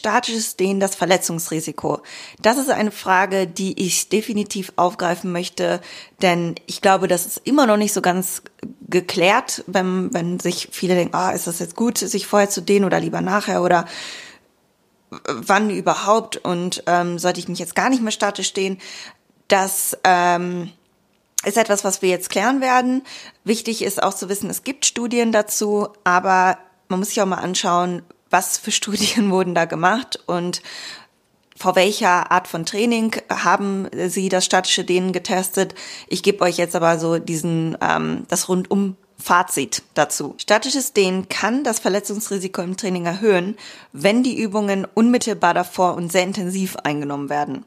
statisches 0.00 0.56
Dehnen 0.56 0.80
das 0.80 0.94
Verletzungsrisiko? 0.94 2.00
Das 2.42 2.58
ist 2.58 2.70
eine 2.70 2.90
Frage, 2.90 3.46
die 3.46 3.80
ich 3.80 4.08
definitiv 4.08 4.72
aufgreifen 4.76 5.30
möchte, 5.30 5.80
denn 6.22 6.56
ich 6.66 6.80
glaube, 6.80 7.06
das 7.06 7.26
ist 7.26 7.40
immer 7.44 7.66
noch 7.66 7.76
nicht 7.76 7.92
so 7.92 8.00
ganz 8.00 8.42
geklärt, 8.88 9.62
wenn, 9.66 10.12
wenn 10.12 10.40
sich 10.40 10.68
viele 10.72 10.94
denken, 10.94 11.14
ah, 11.14 11.30
ist 11.30 11.46
das 11.46 11.60
jetzt 11.60 11.76
gut, 11.76 11.98
sich 11.98 12.26
vorher 12.26 12.50
zu 12.50 12.60
dehnen 12.60 12.84
oder 12.84 12.98
lieber 12.98 13.20
nachher 13.20 13.62
oder 13.62 13.86
wann 15.10 15.70
überhaupt 15.70 16.36
und 16.36 16.82
ähm, 16.86 17.18
sollte 17.18 17.40
ich 17.40 17.48
mich 17.48 17.58
jetzt 17.58 17.74
gar 17.74 17.90
nicht 17.90 18.02
mehr 18.02 18.12
statisch 18.12 18.52
dehnen? 18.52 18.78
Das 19.48 19.96
ähm, 20.04 20.70
ist 21.44 21.56
etwas, 21.56 21.84
was 21.84 22.02
wir 22.02 22.08
jetzt 22.08 22.30
klären 22.30 22.60
werden. 22.60 23.02
Wichtig 23.44 23.82
ist 23.82 24.02
auch 24.02 24.14
zu 24.14 24.28
wissen, 24.28 24.50
es 24.50 24.62
gibt 24.62 24.86
Studien 24.86 25.32
dazu, 25.32 25.88
aber 26.04 26.58
man 26.88 26.98
muss 26.98 27.08
sich 27.08 27.20
auch 27.22 27.26
mal 27.26 27.36
anschauen, 27.36 28.02
was 28.30 28.58
für 28.58 28.70
Studien 28.70 29.30
wurden 29.30 29.54
da 29.54 29.64
gemacht 29.64 30.18
und 30.26 30.62
vor 31.56 31.76
welcher 31.76 32.30
Art 32.30 32.48
von 32.48 32.64
Training 32.64 33.16
haben 33.28 33.86
Sie 34.08 34.30
das 34.30 34.46
statische 34.46 34.82
Dehnen 34.82 35.12
getestet? 35.12 35.74
Ich 36.08 36.22
gebe 36.22 36.42
euch 36.42 36.56
jetzt 36.56 36.74
aber 36.74 36.98
so 36.98 37.18
diesen 37.18 37.76
ähm, 37.82 38.24
das 38.28 38.48
rundum 38.48 38.96
Fazit 39.20 39.82
dazu. 39.92 40.34
Statisches 40.38 40.94
Dehnen 40.94 41.28
kann 41.28 41.62
das 41.62 41.78
Verletzungsrisiko 41.78 42.62
im 42.62 42.78
Training 42.78 43.04
erhöhen, 43.04 43.56
wenn 43.92 44.22
die 44.22 44.40
Übungen 44.40 44.86
unmittelbar 44.94 45.52
davor 45.52 45.94
und 45.94 46.10
sehr 46.10 46.22
intensiv 46.22 46.76
eingenommen 46.76 47.28
werden. 47.28 47.66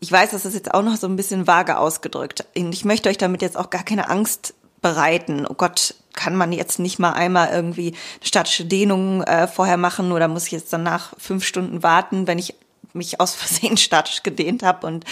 Ich 0.00 0.12
weiß, 0.12 0.30
das 0.30 0.44
ist 0.44 0.54
jetzt 0.54 0.72
auch 0.72 0.82
noch 0.82 0.96
so 0.96 1.08
ein 1.08 1.16
bisschen 1.16 1.48
vage 1.48 1.76
ausgedrückt. 1.76 2.46
Ich 2.54 2.84
möchte 2.84 3.08
euch 3.08 3.18
damit 3.18 3.42
jetzt 3.42 3.56
auch 3.56 3.70
gar 3.70 3.82
keine 3.82 4.08
Angst 4.08 4.54
bereiten. 4.80 5.44
Oh 5.48 5.54
Gott, 5.54 5.96
kann 6.18 6.34
man 6.34 6.50
jetzt 6.50 6.80
nicht 6.80 6.98
mal 6.98 7.12
einmal 7.12 7.50
irgendwie 7.50 7.94
statische 8.20 8.64
Dehnung 8.64 9.22
äh, 9.22 9.46
vorher 9.46 9.76
machen 9.76 10.10
oder 10.10 10.26
muss 10.26 10.46
ich 10.46 10.52
jetzt 10.52 10.72
danach 10.72 11.14
fünf 11.16 11.44
Stunden 11.44 11.84
warten, 11.84 12.26
wenn 12.26 12.40
ich 12.40 12.56
mich 12.92 13.20
aus 13.20 13.36
Versehen 13.36 13.76
statisch 13.78 14.24
gedehnt 14.24 14.64
habe 14.64 14.84
und 14.88 15.04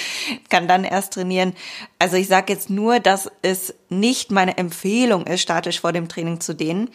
kann 0.51 0.67
dann 0.67 0.83
erst 0.83 1.13
trainieren. 1.13 1.55
Also 2.01 2.17
ich 2.17 2.27
sage 2.27 2.53
jetzt 2.53 2.71
nur, 2.71 2.99
dass 2.99 3.31
es 3.43 3.73
nicht 3.89 4.33
meine 4.33 4.59
Empfehlung 4.59 5.27
ist, 5.27 5.43
statisch 5.43 5.81
vor 5.81 5.93
dem 5.93 6.09
Training 6.09 6.41
zu 6.41 6.55
dehnen. 6.55 6.91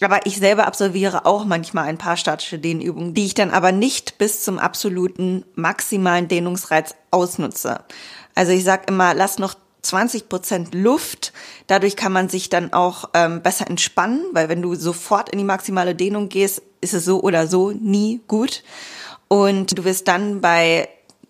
Aber 0.00 0.26
ich 0.26 0.38
selber 0.38 0.66
absolviere 0.66 1.24
auch 1.24 1.44
manchmal 1.44 1.84
ein 1.84 1.98
paar 1.98 2.16
statische 2.16 2.58
Dehnübungen, 2.58 3.14
die 3.14 3.26
ich 3.26 3.34
dann 3.34 3.50
aber 3.52 3.70
nicht 3.70 4.18
bis 4.18 4.42
zum 4.42 4.58
absoluten 4.58 5.44
maximalen 5.54 6.26
Dehnungsreiz 6.26 6.96
ausnutze. 7.12 7.84
Also 8.34 8.50
ich 8.52 8.64
sage 8.64 8.82
immer, 8.88 9.14
lass 9.14 9.38
noch 9.38 9.54
20 9.86 10.28
Prozent 10.28 10.74
Luft. 10.74 11.32
Dadurch 11.66 11.96
kann 11.96 12.12
man 12.12 12.28
sich 12.28 12.48
dann 12.48 12.72
auch 12.72 13.10
ähm, 13.14 13.42
besser 13.42 13.68
entspannen, 13.68 14.24
weil 14.32 14.48
wenn 14.48 14.62
du 14.62 14.74
sofort 14.74 15.30
in 15.30 15.38
die 15.38 15.44
maximale 15.44 15.94
Dehnung 15.94 16.28
gehst, 16.28 16.62
ist 16.80 16.94
es 16.94 17.04
so 17.04 17.22
oder 17.22 17.46
so 17.46 17.70
nie 17.70 18.20
gut. 18.28 18.62
Und 19.28 19.78
du 19.78 19.84
wirst 19.84 20.08
dann 20.08 20.40
bei 20.40 20.88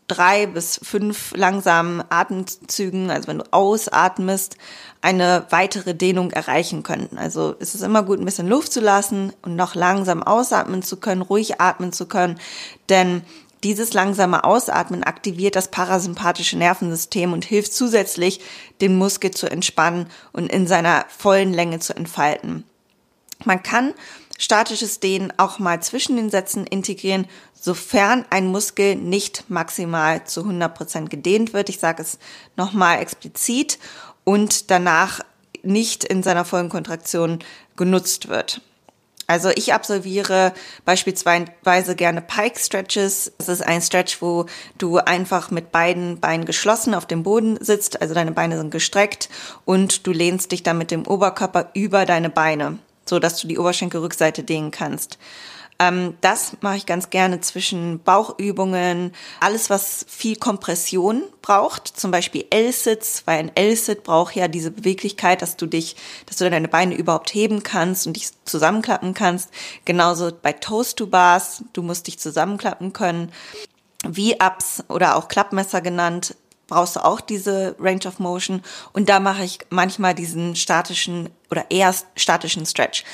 drei 0.08 0.46
bis 0.46 0.78
fünf 0.82 1.34
langsamen 1.36 2.02
Atemzügen, 2.08 3.10
also 3.10 3.28
wenn 3.28 3.38
du 3.38 3.44
ausatmest, 3.50 4.56
eine 5.00 5.46
weitere 5.50 5.94
Dehnung 5.94 6.30
erreichen 6.30 6.82
können. 6.82 7.16
Also 7.16 7.56
es 7.58 7.74
ist 7.74 7.82
immer 7.82 8.02
gut, 8.02 8.20
ein 8.20 8.24
bisschen 8.24 8.48
Luft 8.48 8.72
zu 8.72 8.80
lassen 8.80 9.32
und 9.42 9.56
noch 9.56 9.74
langsam 9.74 10.22
ausatmen 10.22 10.82
zu 10.82 10.98
können, 10.98 11.22
ruhig 11.22 11.60
atmen 11.60 11.92
zu 11.92 12.06
können, 12.06 12.38
denn 12.88 13.22
dieses 13.66 13.94
langsame 13.94 14.44
Ausatmen 14.44 15.02
aktiviert 15.02 15.56
das 15.56 15.72
parasympathische 15.72 16.56
Nervensystem 16.56 17.32
und 17.32 17.44
hilft 17.44 17.74
zusätzlich, 17.74 18.40
den 18.80 18.96
Muskel 18.96 19.32
zu 19.32 19.50
entspannen 19.50 20.06
und 20.32 20.52
in 20.52 20.68
seiner 20.68 21.04
vollen 21.08 21.52
Länge 21.52 21.80
zu 21.80 21.96
entfalten. 21.96 22.62
Man 23.44 23.64
kann 23.64 23.92
statisches 24.38 25.00
Dehnen 25.00 25.32
auch 25.36 25.58
mal 25.58 25.82
zwischen 25.82 26.14
den 26.14 26.30
Sätzen 26.30 26.64
integrieren, 26.64 27.26
sofern 27.60 28.24
ein 28.30 28.46
Muskel 28.46 28.94
nicht 28.94 29.44
maximal 29.48 30.24
zu 30.24 30.42
100 30.42 30.72
Prozent 30.72 31.10
gedehnt 31.10 31.52
wird. 31.52 31.68
Ich 31.68 31.80
sage 31.80 32.02
es 32.02 32.20
nochmal 32.56 33.00
explizit 33.00 33.80
und 34.22 34.70
danach 34.70 35.22
nicht 35.64 36.04
in 36.04 36.22
seiner 36.22 36.44
vollen 36.44 36.68
Kontraktion 36.68 37.40
genutzt 37.74 38.28
wird. 38.28 38.60
Also 39.26 39.50
ich 39.50 39.74
absolviere 39.74 40.52
beispielsweise 40.84 41.96
gerne 41.96 42.20
Pike 42.20 42.58
Stretches. 42.58 43.32
Das 43.38 43.48
ist 43.48 43.62
ein 43.62 43.82
Stretch, 43.82 44.22
wo 44.22 44.46
du 44.78 44.98
einfach 44.98 45.50
mit 45.50 45.72
beiden 45.72 46.20
Beinen 46.20 46.44
geschlossen 46.44 46.94
auf 46.94 47.06
dem 47.06 47.22
Boden 47.22 47.58
sitzt, 47.60 48.00
also 48.00 48.14
deine 48.14 48.32
Beine 48.32 48.56
sind 48.56 48.70
gestreckt 48.70 49.28
und 49.64 50.06
du 50.06 50.12
lehnst 50.12 50.52
dich 50.52 50.62
dann 50.62 50.78
mit 50.78 50.90
dem 50.90 51.06
Oberkörper 51.06 51.70
über 51.74 52.06
deine 52.06 52.30
Beine, 52.30 52.78
so 53.04 53.18
dass 53.18 53.40
du 53.40 53.48
die 53.48 53.58
Oberschenkelrückseite 53.58 54.44
dehnen 54.44 54.70
kannst. 54.70 55.18
Ähm, 55.78 56.16
das 56.20 56.56
mache 56.62 56.76
ich 56.76 56.86
ganz 56.86 57.10
gerne 57.10 57.40
zwischen 57.40 58.00
Bauchübungen, 58.02 59.12
alles 59.40 59.68
was 59.68 60.06
viel 60.08 60.36
Kompression 60.36 61.22
braucht, 61.42 61.88
zum 61.88 62.10
Beispiel 62.10 62.46
L-Sits, 62.50 63.22
weil 63.26 63.38
ein 63.38 63.52
L-Sit 63.54 64.02
braucht 64.02 64.34
ja 64.36 64.48
diese 64.48 64.70
Beweglichkeit, 64.70 65.42
dass 65.42 65.56
du 65.56 65.66
dich, 65.66 65.96
dass 66.26 66.36
du 66.36 66.48
deine 66.48 66.68
Beine 66.68 66.94
überhaupt 66.94 67.34
heben 67.34 67.62
kannst 67.62 68.06
und 68.06 68.16
dich 68.16 68.30
zusammenklappen 68.44 69.12
kannst. 69.12 69.50
Genauso 69.84 70.30
bei 70.40 70.52
Toast 70.52 70.96
to 70.96 71.06
Bars, 71.06 71.62
du 71.72 71.82
musst 71.82 72.06
dich 72.06 72.18
zusammenklappen 72.18 72.92
können. 72.92 73.32
V-Ups 74.02 74.84
oder 74.88 75.16
auch 75.16 75.28
Klappmesser 75.28 75.80
genannt, 75.80 76.36
brauchst 76.66 76.96
du 76.96 77.04
auch 77.04 77.20
diese 77.20 77.76
Range 77.78 78.06
of 78.06 78.18
Motion. 78.18 78.62
Und 78.92 79.08
da 79.08 79.20
mache 79.20 79.44
ich 79.44 79.58
manchmal 79.70 80.14
diesen 80.14 80.56
statischen 80.56 81.30
oder 81.50 81.66
eher 81.70 81.94
statischen 82.16 82.66
Stretch 82.66 83.04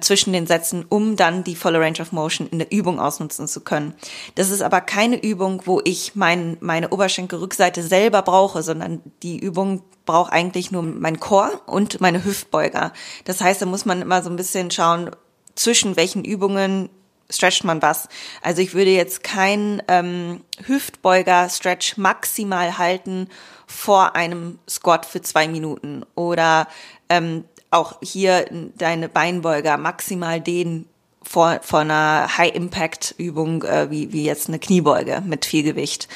zwischen 0.00 0.32
den 0.32 0.46
Sätzen, 0.46 0.86
um 0.88 1.16
dann 1.16 1.44
die 1.44 1.54
volle 1.54 1.78
Range 1.78 2.00
of 2.00 2.12
Motion 2.12 2.48
in 2.48 2.58
der 2.58 2.72
Übung 2.72 2.98
ausnutzen 2.98 3.46
zu 3.48 3.60
können. 3.60 3.94
Das 4.34 4.48
ist 4.48 4.62
aber 4.62 4.80
keine 4.80 5.22
Übung, 5.22 5.62
wo 5.66 5.80
ich 5.84 6.16
mein, 6.16 6.56
meine 6.60 6.88
Oberschenkelrückseite 6.88 7.82
selber 7.82 8.22
brauche, 8.22 8.62
sondern 8.62 9.02
die 9.22 9.38
Übung 9.38 9.82
braucht 10.06 10.32
eigentlich 10.32 10.72
nur 10.72 10.82
mein 10.82 11.20
Core 11.20 11.60
und 11.66 12.00
meine 12.00 12.24
Hüftbeuger. 12.24 12.92
Das 13.24 13.42
heißt, 13.42 13.60
da 13.60 13.66
muss 13.66 13.84
man 13.84 14.00
immer 14.00 14.22
so 14.22 14.30
ein 14.30 14.36
bisschen 14.36 14.70
schauen, 14.70 15.10
zwischen 15.54 15.96
welchen 15.96 16.24
Übungen 16.24 16.88
stretcht 17.32 17.64
man 17.64 17.82
was. 17.82 18.08
Also 18.42 18.62
ich 18.62 18.74
würde 18.74 18.90
jetzt 18.90 19.24
keinen 19.24 19.82
ähm, 19.88 20.42
Hüftbeuger-Stretch 20.66 21.96
maximal 21.96 22.78
halten 22.78 23.28
vor 23.66 24.14
einem 24.14 24.58
Squat 24.68 25.06
für 25.06 25.22
zwei 25.22 25.48
Minuten 25.48 26.04
oder 26.14 26.68
ähm, 27.08 27.44
auch 27.70 27.98
hier 28.02 28.46
deine 28.76 29.08
Beinbeuger 29.08 29.78
maximal 29.78 30.40
dehnen 30.40 30.86
vor, 31.22 31.60
vor 31.62 31.80
einer 31.80 32.36
High-Impact-Übung 32.36 33.62
äh, 33.62 33.90
wie, 33.90 34.12
wie 34.12 34.24
jetzt 34.24 34.48
eine 34.48 34.58
Kniebeuge 34.58 35.22
mit 35.24 35.44
viel 35.44 35.62
Gewicht. 35.62 36.08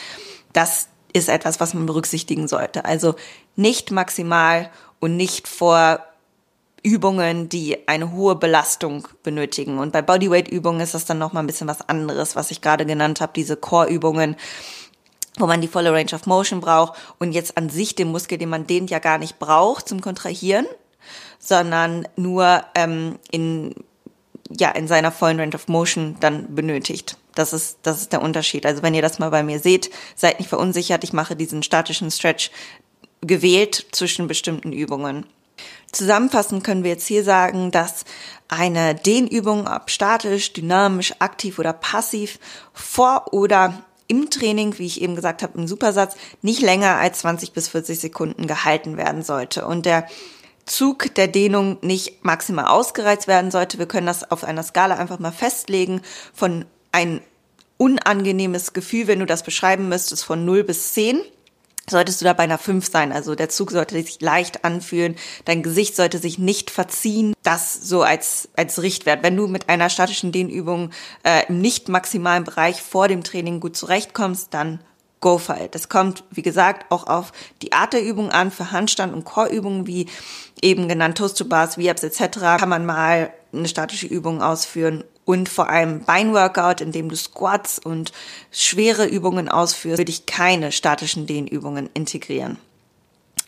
Das 0.52 0.88
ist 1.12 1.28
etwas, 1.28 1.60
was 1.60 1.72
man 1.72 1.86
berücksichtigen 1.86 2.48
sollte. 2.48 2.84
Also 2.84 3.14
nicht 3.54 3.90
maximal 3.90 4.70
und 5.00 5.16
nicht 5.16 5.48
vor 5.48 6.00
Übungen, 6.82 7.48
die 7.48 7.88
eine 7.88 8.12
hohe 8.12 8.36
Belastung 8.36 9.08
benötigen. 9.22 9.78
Und 9.78 9.92
bei 9.92 10.02
Bodyweight-Übungen 10.02 10.80
ist 10.80 10.94
das 10.94 11.04
dann 11.04 11.18
nochmal 11.18 11.42
ein 11.42 11.46
bisschen 11.46 11.68
was 11.68 11.88
anderes, 11.88 12.36
was 12.36 12.50
ich 12.50 12.60
gerade 12.60 12.86
genannt 12.86 13.20
habe, 13.20 13.32
diese 13.34 13.56
Core-Übungen, 13.56 14.36
wo 15.38 15.46
man 15.46 15.60
die 15.60 15.68
volle 15.68 15.92
Range 15.92 16.14
of 16.14 16.26
Motion 16.26 16.60
braucht 16.60 16.98
und 17.18 17.32
jetzt 17.32 17.56
an 17.56 17.68
sich 17.68 17.94
den 17.94 18.10
Muskel, 18.10 18.38
den 18.38 18.48
man 18.48 18.66
dehnt, 18.66 18.90
ja 18.90 18.98
gar 18.98 19.18
nicht 19.18 19.38
braucht 19.38 19.88
zum 19.88 20.00
Kontrahieren, 20.00 20.66
sondern 21.38 22.08
nur 22.16 22.64
ähm, 22.74 23.18
in 23.30 23.74
ja 24.48 24.70
in 24.70 24.86
seiner 24.86 25.10
vollen 25.10 25.40
Range 25.40 25.54
of 25.54 25.68
Motion 25.68 26.16
dann 26.20 26.54
benötigt. 26.54 27.16
Das 27.34 27.52
ist 27.52 27.78
das 27.82 28.00
ist 28.00 28.12
der 28.12 28.22
Unterschied. 28.22 28.64
Also 28.64 28.82
wenn 28.82 28.94
ihr 28.94 29.02
das 29.02 29.18
mal 29.18 29.30
bei 29.30 29.42
mir 29.42 29.58
seht, 29.58 29.90
seid 30.14 30.38
nicht 30.38 30.48
verunsichert. 30.48 31.04
Ich 31.04 31.12
mache 31.12 31.36
diesen 31.36 31.62
statischen 31.62 32.10
Stretch 32.10 32.50
gewählt 33.20 33.86
zwischen 33.92 34.28
bestimmten 34.28 34.72
Übungen. 34.72 35.26
Zusammenfassend 35.92 36.64
können 36.64 36.84
wir 36.84 36.90
jetzt 36.90 37.06
hier 37.06 37.24
sagen, 37.24 37.70
dass 37.70 38.04
eine 38.48 38.94
Dehnübung, 38.94 39.66
ob 39.66 39.90
statisch, 39.90 40.52
dynamisch, 40.52 41.14
aktiv 41.18 41.58
oder 41.58 41.72
passiv, 41.72 42.38
vor 42.72 43.32
oder 43.32 43.82
im 44.08 44.30
Training, 44.30 44.78
wie 44.78 44.86
ich 44.86 45.02
eben 45.02 45.16
gesagt 45.16 45.42
habe, 45.42 45.58
im 45.58 45.66
Supersatz, 45.66 46.16
nicht 46.42 46.62
länger 46.62 46.96
als 46.96 47.20
20 47.20 47.52
bis 47.52 47.68
40 47.68 47.98
Sekunden 47.98 48.46
gehalten 48.46 48.96
werden 48.96 49.22
sollte. 49.22 49.66
Und 49.66 49.86
der 49.86 50.06
Zug 50.64 51.14
der 51.14 51.28
Dehnung 51.28 51.78
nicht 51.80 52.24
maximal 52.24 52.66
ausgereizt 52.66 53.28
werden 53.28 53.50
sollte. 53.50 53.78
Wir 53.78 53.86
können 53.86 54.06
das 54.06 54.30
auf 54.30 54.44
einer 54.44 54.64
Skala 54.64 54.96
einfach 54.96 55.18
mal 55.18 55.32
festlegen 55.32 56.02
von 56.34 56.64
ein 56.92 57.20
unangenehmes 57.78 58.72
Gefühl, 58.72 59.06
wenn 59.06 59.20
du 59.20 59.26
das 59.26 59.42
beschreiben 59.42 59.88
müsstest, 59.88 60.24
von 60.24 60.44
0 60.44 60.64
bis 60.64 60.92
10 60.92 61.20
solltest 61.88 62.20
du 62.20 62.24
da 62.24 62.32
bei 62.32 62.44
einer 62.44 62.58
5 62.58 62.90
sein. 62.90 63.12
Also 63.12 63.34
der 63.34 63.48
Zug 63.48 63.70
sollte 63.70 63.94
sich 63.94 64.20
leicht 64.20 64.64
anfühlen, 64.64 65.16
dein 65.44 65.62
Gesicht 65.62 65.96
sollte 65.96 66.18
sich 66.18 66.38
nicht 66.38 66.70
verziehen. 66.70 67.34
Das 67.42 67.74
so 67.74 68.02
als, 68.02 68.48
als 68.56 68.82
Richtwert. 68.82 69.22
Wenn 69.22 69.36
du 69.36 69.46
mit 69.46 69.68
einer 69.68 69.88
statischen 69.88 70.32
Dehnübung 70.32 70.90
äh, 71.22 71.46
im 71.48 71.60
nicht 71.60 71.88
maximalen 71.88 72.44
Bereich 72.44 72.82
vor 72.82 73.08
dem 73.08 73.22
Training 73.22 73.60
gut 73.60 73.76
zurechtkommst, 73.76 74.52
dann 74.52 74.80
go 75.20 75.38
for 75.38 75.56
it. 75.60 75.74
Das 75.74 75.88
kommt, 75.88 76.24
wie 76.30 76.42
gesagt, 76.42 76.90
auch 76.90 77.06
auf 77.06 77.32
die 77.62 77.72
Art 77.72 77.92
der 77.92 78.04
Übung 78.04 78.30
an. 78.30 78.50
Für 78.50 78.70
Handstand- 78.72 79.14
und 79.14 79.24
Chorübungen, 79.24 79.86
wie 79.86 80.06
eben 80.60 80.88
genannt 80.88 81.18
Toast 81.18 81.38
to 81.38 81.44
Bars, 81.44 81.76
V-Ups 81.76 82.02
etc., 82.02 82.38
kann 82.58 82.68
man 82.68 82.86
mal 82.86 83.32
eine 83.52 83.68
statische 83.68 84.06
Übung 84.06 84.42
ausführen 84.42 85.04
und 85.26 85.48
vor 85.50 85.68
allem 85.68 86.04
Beinworkout, 86.04 86.80
in 86.80 86.92
dem 86.92 87.10
du 87.10 87.16
Squats 87.16 87.78
und 87.78 88.12
schwere 88.50 89.06
Übungen 89.06 89.50
ausführst, 89.50 89.98
würde 89.98 90.12
ich 90.12 90.24
keine 90.24 90.72
statischen 90.72 91.26
Dehnübungen 91.26 91.90
integrieren. 91.92 92.56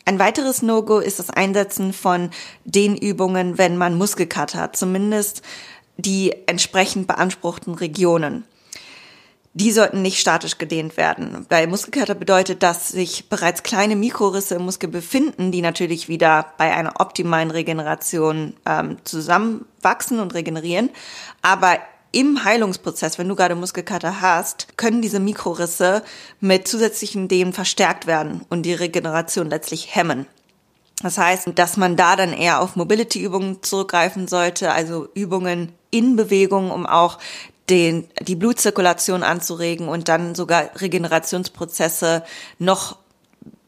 Ein 0.05 0.19
weiteres 0.19 0.61
No-Go 0.61 0.99
ist 0.99 1.21
das 1.21 1.31
Einsetzen 1.31 1.93
von 1.93 2.31
Dehnübungen, 2.65 3.59
wenn 3.59 3.77
man 3.79 3.97
Muskelkater 3.97 4.61
hat, 4.61 4.77
zumindest 4.77 5.43
die 5.97 6.35
entsprechend 6.47 7.07
beanspruchten 7.07 7.75
Regionen 7.75 8.45
die 9.55 9.73
sollten 9.73 10.03
nicht 10.03 10.19
statisch 10.19 10.59
gedehnt 10.59 10.97
werden. 10.97 11.47
Bei 11.49 11.67
Muskelkater 11.67 12.15
bedeutet, 12.15 12.63
dass 12.63 12.89
sich 12.89 13.29
bereits 13.29 13.63
kleine 13.63 13.97
Mikrorisse 13.97 14.57
im 14.57 14.65
Muskel 14.65 14.89
befinden, 14.89 15.51
die 15.53 15.63
natürlich 15.63 16.09
wieder 16.09 16.53
bei 16.59 16.75
einer 16.75 17.01
optimalen 17.01 17.51
Regeneration 17.51 18.55
ähm, 18.67 18.99
zusammenwachsen 19.05 20.21
und 20.21 20.35
regenerieren. 20.35 20.91
Aber 21.43 21.79
im 22.13 22.45
Heilungsprozess, 22.45 23.19
wenn 23.19 23.29
du 23.29 23.35
gerade 23.35 23.55
Muskelkater 23.55 24.21
hast, 24.21 24.77
können 24.77 25.03
diese 25.03 25.21
Mikrorisse 25.21 26.03
mit 26.41 26.67
zusätzlichen 26.67 27.29
Dehnen 27.29 27.53
verstärkt 27.53 28.07
werden 28.07 28.43
und 28.49 28.63
die 28.63 28.73
Regeneration 28.75 29.51
letztlich 29.51 29.95
hemmen. 29.95 30.27
Das 31.03 31.19
heißt, 31.19 31.51
dass 31.55 31.77
man 31.77 31.97
da 31.97 32.17
dann 32.17 32.33
eher 32.33 32.61
auf 32.61 32.77
Mobility-Übungen 32.77 33.63
zurückgreifen 33.63 34.27
sollte, 34.27 34.73
also 34.73 35.09
Übungen 35.15 35.73
in 35.91 36.17
Bewegung, 36.17 36.71
um 36.71 36.87
auch 36.87 37.19
den, 37.71 38.09
die 38.21 38.37
Blutzirkulation 38.37 39.23
anzuregen 39.23 39.89
und 39.89 40.09
dann 40.09 40.35
sogar 40.35 40.71
Regenerationsprozesse 40.77 42.25
noch 42.59 42.97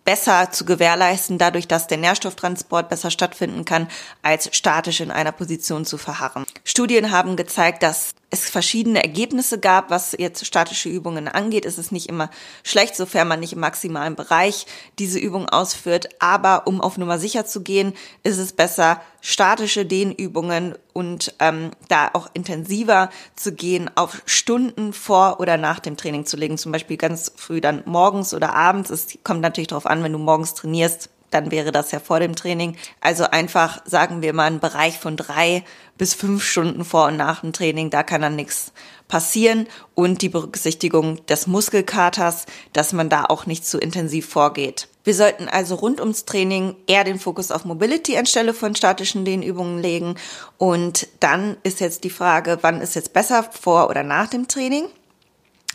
besser 0.05 0.51
zu 0.51 0.65
gewährleisten, 0.65 1.39
dadurch, 1.39 1.69
dass 1.69 1.87
der 1.87 1.99
Nährstofftransport 1.99 2.89
besser 2.89 3.11
stattfinden 3.11 3.65
kann, 3.65 3.89
als 4.23 4.49
statisch 4.57 5.01
in 5.01 5.11
einer 5.11 5.33
Position 5.33 5.85
zu 5.85 5.99
verharren. 5.99 6.45
Studien 6.65 7.11
haben 7.11 7.37
gezeigt, 7.37 7.83
dass 7.83 8.15
es 8.31 8.49
verschiedene 8.49 9.03
Ergebnisse 9.03 9.59
gab, 9.59 9.91
was 9.91 10.15
jetzt 10.17 10.47
statische 10.47 10.89
Übungen 10.89 11.27
angeht. 11.27 11.67
Es 11.67 11.79
ist 11.79 11.91
nicht 11.91 12.09
immer 12.09 12.31
schlecht, 12.63 12.95
sofern 12.95 13.27
man 13.27 13.41
nicht 13.41 13.53
im 13.53 13.61
maximalen 13.61 14.15
Bereich 14.15 14.67
diese 15.01 15.19
Übung 15.19 15.49
ausführt. 15.49 16.09
Aber 16.21 16.69
um 16.69 16.81
auf 16.81 16.97
Nummer 16.97 17.19
sicher 17.19 17.45
zu 17.45 17.63
gehen, 17.63 17.93
ist 18.23 18.39
es 18.39 18.53
besser, 18.53 19.01
statische 19.21 19.85
Dehnübungen 19.85 20.77
und 20.93 21.35
ähm, 21.41 21.73
da 21.89 22.11
auch 22.13 22.29
intensiver 22.33 23.11
zu 23.35 23.53
gehen, 23.53 23.91
auf 23.97 24.23
Stunden 24.27 24.93
vor 24.93 25.41
oder 25.41 25.57
nach 25.57 25.81
dem 25.81 25.97
Training 25.97 26.25
zu 26.25 26.37
legen. 26.37 26.57
Zum 26.57 26.71
Beispiel 26.71 26.97
ganz 26.97 27.33
früh 27.35 27.61
dann 27.61 27.83
morgens 27.85 28.33
oder 28.33 28.55
abends. 28.55 28.91
Es 28.91 29.09
kommt 29.25 29.41
natürlich 29.41 29.69
darauf 29.69 29.87
an, 29.87 30.05
wenn 30.05 30.13
du 30.13 30.19
morgens 30.19 30.55
trainierst, 30.55 31.11
dann 31.31 31.51
wäre 31.51 31.73
das 31.73 31.93
ja 31.93 32.01
vor 32.01 32.21
dem 32.21 32.37
Training. 32.37 32.77
Also 33.01 33.25
einfach, 33.25 33.81
sagen 33.85 34.23
wir 34.23 34.33
mal, 34.33 34.45
einen 34.45 34.61
Bereich 34.61 34.99
von 34.99 35.17
drei 35.17 35.65
bis 35.97 36.15
fünf 36.15 36.45
Stunden 36.45 36.85
vor 36.85 37.07
und 37.07 37.17
nach 37.17 37.41
dem 37.41 37.53
Training, 37.53 37.91
da 37.91 38.03
kann 38.03 38.23
dann 38.23 38.37
nichts 38.37 38.73
passieren. 39.09 39.67
Und 39.95 40.23
die 40.23 40.29
Berücksichtigung 40.29 41.25
des 41.27 41.47
Muskelkaters, 41.47 42.47
dass 42.73 42.93
man 42.93 43.09
da 43.09 43.25
auch 43.27 43.47
nicht 43.47 43.67
zu 43.67 43.79
intensiv 43.79 44.29
vorgeht. 44.29 44.89
Wir 45.05 45.15
sollten 45.15 45.49
also 45.49 45.75
rund 45.77 46.01
ums 46.01 46.25
Training 46.25 46.77
eher 46.87 47.05
den 47.05 47.19
Fokus 47.19 47.51
auf 47.51 47.65
Mobility 47.65 48.17
anstelle 48.17 48.55
von 48.55 48.75
statischen 48.75 49.25
Dehnübungen 49.25 49.81
legen. 49.81 50.17
Und 50.59 51.09
dann 51.21 51.57
ist 51.63 51.81
jetzt 51.81 52.05
die 52.05 52.11
Frage, 52.11 52.59
wann 52.63 52.81
ist 52.81 52.95
jetzt 52.95 53.13
besser 53.13 53.45
vor 53.45 53.89
oder 53.89 54.03
nach 54.03 54.29
dem 54.29 54.49
Training? 54.49 54.87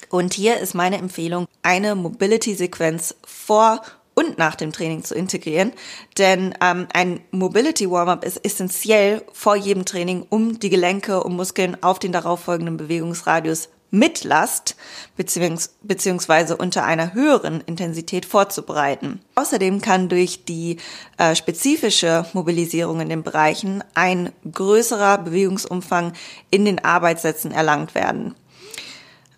Und 0.09 0.33
hier 0.33 0.57
ist 0.59 0.75
meine 0.75 0.97
Empfehlung, 0.97 1.47
eine 1.63 1.95
Mobility-Sequenz 1.95 3.15
vor 3.25 3.81
und 4.15 4.37
nach 4.37 4.55
dem 4.55 4.71
Training 4.71 5.03
zu 5.03 5.13
integrieren. 5.13 5.71
Denn 6.17 6.55
ähm, 6.61 6.87
ein 6.93 7.19
Mobility 7.31 7.89
Warm-up 7.89 8.25
ist 8.25 8.43
essentiell 8.43 9.21
vor 9.31 9.55
jedem 9.55 9.85
Training, 9.85 10.25
um 10.29 10.59
die 10.59 10.69
Gelenke 10.69 11.23
und 11.23 11.35
Muskeln 11.35 11.77
auf 11.83 11.99
den 11.99 12.11
darauffolgenden 12.11 12.77
Bewegungsradius 12.77 13.69
mit 13.91 14.23
Last 14.23 14.75
beziehungsweise 15.15 16.57
unter 16.57 16.83
einer 16.83 17.13
höheren 17.13 17.61
Intensität 17.61 18.25
vorzubereiten. 18.25 19.21
Außerdem 19.35 19.81
kann 19.81 20.09
durch 20.09 20.43
die 20.43 20.77
äh, 21.17 21.35
spezifische 21.35 22.25
Mobilisierung 22.33 22.99
in 22.99 23.09
den 23.09 23.23
Bereichen 23.23 23.83
ein 23.93 24.31
größerer 24.51 25.19
Bewegungsumfang 25.19 26.13
in 26.51 26.65
den 26.65 26.83
Arbeitssätzen 26.83 27.51
erlangt 27.51 27.95
werden. 27.95 28.35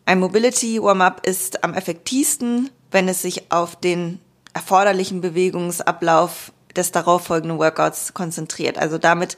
Ein 0.05 0.19
Mobility 0.19 0.81
Warm-up 0.81 1.27
ist 1.27 1.63
am 1.63 1.73
effektivsten, 1.73 2.69
wenn 2.91 3.07
es 3.09 3.21
sich 3.21 3.51
auf 3.51 3.75
den 3.75 4.19
erforderlichen 4.57 5.21
Bewegungsablauf 5.21 6.51
des 6.75 6.91
darauffolgenden 6.91 7.59
Workouts 7.59 8.15
konzentriert. 8.15 8.79
Also 8.79 8.97
damit 8.97 9.37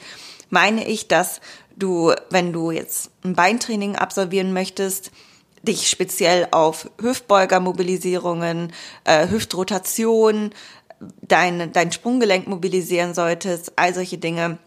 meine 0.49 0.87
ich, 0.87 1.09
dass 1.09 1.41
du, 1.75 2.13
wenn 2.29 2.53
du 2.53 2.71
jetzt 2.71 3.11
ein 3.25 3.33
Beintraining 3.33 3.97
absolvieren 3.97 4.53
möchtest, 4.53 5.11
dich 5.61 5.89
speziell 5.89 6.47
auf 6.51 6.89
Hüftbeugermobilisierungen, 7.01 8.71
äh, 9.03 9.27
Hüftrotation, 9.27 10.51
dein, 11.21 11.73
dein 11.73 11.91
Sprunggelenk 11.91 12.47
mobilisieren 12.47 13.13
solltest, 13.13 13.73
all 13.75 13.93
solche 13.93 14.19
Dinge, 14.19 14.57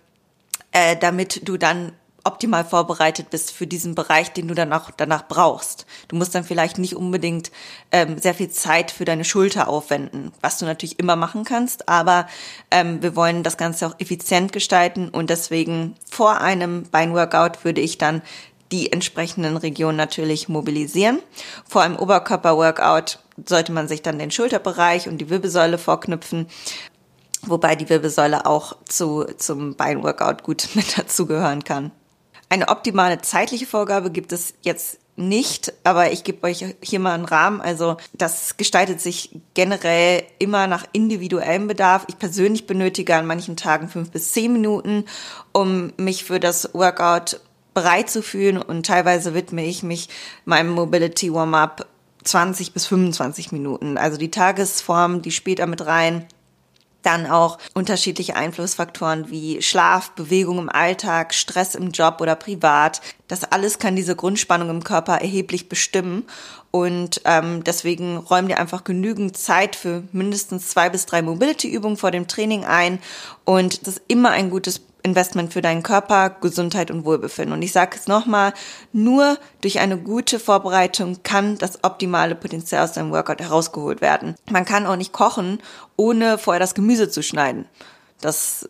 äh, 0.72 0.98
damit 0.98 1.48
du 1.48 1.56
dann 1.56 1.92
optimal 2.24 2.64
vorbereitet 2.64 3.30
bist 3.30 3.52
für 3.52 3.66
diesen 3.66 3.94
Bereich, 3.94 4.32
den 4.32 4.48
du 4.48 4.54
dann 4.54 4.72
auch 4.72 4.90
danach 4.90 5.26
brauchst. 5.26 5.86
Du 6.08 6.16
musst 6.16 6.34
dann 6.34 6.44
vielleicht 6.44 6.78
nicht 6.78 6.96
unbedingt 6.96 7.50
ähm, 7.90 8.18
sehr 8.18 8.34
viel 8.34 8.50
Zeit 8.50 8.90
für 8.90 9.04
deine 9.04 9.24
Schulter 9.24 9.68
aufwenden, 9.68 10.32
was 10.40 10.58
du 10.58 10.64
natürlich 10.64 10.98
immer 10.98 11.16
machen 11.16 11.44
kannst, 11.44 11.88
aber 11.88 12.26
ähm, 12.70 13.02
wir 13.02 13.16
wollen 13.16 13.42
das 13.42 13.56
Ganze 13.56 13.86
auch 13.86 13.94
effizient 13.98 14.52
gestalten 14.52 15.08
und 15.08 15.30
deswegen 15.30 15.94
vor 16.10 16.40
einem 16.40 16.84
Beinworkout 16.84 17.64
würde 17.64 17.80
ich 17.80 17.98
dann 17.98 18.22
die 18.70 18.90
entsprechenden 18.90 19.58
Regionen 19.58 19.98
natürlich 19.98 20.48
mobilisieren. 20.48 21.18
Vor 21.68 21.82
einem 21.82 21.96
Oberkörperworkout 21.96 23.18
sollte 23.46 23.72
man 23.72 23.86
sich 23.86 24.00
dann 24.00 24.18
den 24.18 24.30
Schulterbereich 24.30 25.08
und 25.08 25.18
die 25.18 25.28
Wirbelsäule 25.28 25.76
vorknüpfen 25.76 26.46
wobei 27.46 27.76
die 27.76 27.88
Wirbelsäule 27.88 28.46
auch 28.46 28.76
zu, 28.84 29.24
zum 29.36 29.74
Beinworkout 29.74 30.42
gut 30.42 30.68
mit 30.74 30.98
dazugehören 30.98 31.64
kann. 31.64 31.90
Eine 32.52 32.68
optimale 32.68 33.18
zeitliche 33.22 33.64
Vorgabe 33.64 34.10
gibt 34.10 34.30
es 34.30 34.52
jetzt 34.60 34.98
nicht, 35.16 35.72
aber 35.84 36.12
ich 36.12 36.22
gebe 36.22 36.46
euch 36.46 36.62
hier 36.82 37.00
mal 37.00 37.14
einen 37.14 37.24
Rahmen. 37.24 37.62
Also 37.62 37.96
das 38.12 38.58
gestaltet 38.58 39.00
sich 39.00 39.38
generell 39.54 40.22
immer 40.38 40.66
nach 40.66 40.84
individuellem 40.92 41.66
Bedarf. 41.66 42.04
Ich 42.08 42.18
persönlich 42.18 42.66
benötige 42.66 43.16
an 43.16 43.24
manchen 43.24 43.56
Tagen 43.56 43.88
fünf 43.88 44.10
bis 44.10 44.32
zehn 44.32 44.52
Minuten, 44.52 45.06
um 45.52 45.94
mich 45.96 46.24
für 46.24 46.40
das 46.40 46.74
Workout 46.74 47.40
bereit 47.72 48.10
zu 48.10 48.22
fühlen 48.22 48.60
und 48.60 48.84
teilweise 48.84 49.32
widme 49.32 49.64
ich 49.64 49.82
mich 49.82 50.10
meinem 50.44 50.72
Mobility 50.72 51.32
Warm-up 51.32 51.86
20 52.22 52.74
bis 52.74 52.84
25 52.84 53.52
Minuten. 53.52 53.96
Also 53.96 54.18
die 54.18 54.30
Tagesform, 54.30 55.22
die 55.22 55.30
spielt 55.30 55.60
da 55.60 55.64
mit 55.64 55.86
rein. 55.86 56.26
Dann 57.02 57.26
auch 57.26 57.58
unterschiedliche 57.74 58.36
Einflussfaktoren 58.36 59.30
wie 59.30 59.60
Schlaf, 59.60 60.10
Bewegung 60.12 60.58
im 60.58 60.68
Alltag, 60.68 61.34
Stress 61.34 61.74
im 61.74 61.90
Job 61.90 62.20
oder 62.20 62.36
privat. 62.36 63.00
Das 63.28 63.44
alles 63.44 63.78
kann 63.78 63.96
diese 63.96 64.14
Grundspannung 64.16 64.70
im 64.70 64.84
Körper 64.84 65.14
erheblich 65.14 65.68
bestimmen. 65.68 66.24
Und 66.70 67.20
ähm, 67.24 67.64
deswegen 67.64 68.16
räum 68.16 68.48
dir 68.48 68.58
einfach 68.58 68.84
genügend 68.84 69.36
Zeit 69.36 69.76
für 69.76 70.04
mindestens 70.12 70.68
zwei 70.68 70.88
bis 70.88 71.04
drei 71.06 71.20
Mobility-Übungen 71.22 71.96
vor 71.96 72.10
dem 72.10 72.28
Training 72.28 72.64
ein. 72.64 72.98
Und 73.44 73.86
das 73.86 73.96
ist 73.96 74.02
immer 74.08 74.30
ein 74.30 74.48
gutes 74.48 74.80
Investment 75.02 75.52
für 75.52 75.62
deinen 75.62 75.82
Körper, 75.82 76.30
Gesundheit 76.30 76.90
und 76.90 77.04
Wohlbefinden. 77.04 77.52
Und 77.54 77.62
ich 77.62 77.72
sage 77.72 77.96
es 77.96 78.06
nochmal, 78.06 78.52
nur 78.92 79.38
durch 79.60 79.80
eine 79.80 79.98
gute 79.98 80.38
Vorbereitung 80.38 81.22
kann 81.22 81.58
das 81.58 81.82
optimale 81.82 82.34
Potenzial 82.34 82.84
aus 82.84 82.92
deinem 82.92 83.10
Workout 83.10 83.40
herausgeholt 83.40 84.00
werden. 84.00 84.34
Man 84.50 84.64
kann 84.64 84.86
auch 84.86 84.96
nicht 84.96 85.12
kochen, 85.12 85.60
ohne 85.96 86.38
vorher 86.38 86.60
das 86.60 86.74
Gemüse 86.74 87.08
zu 87.08 87.22
schneiden. 87.22 87.66
Das 88.20 88.68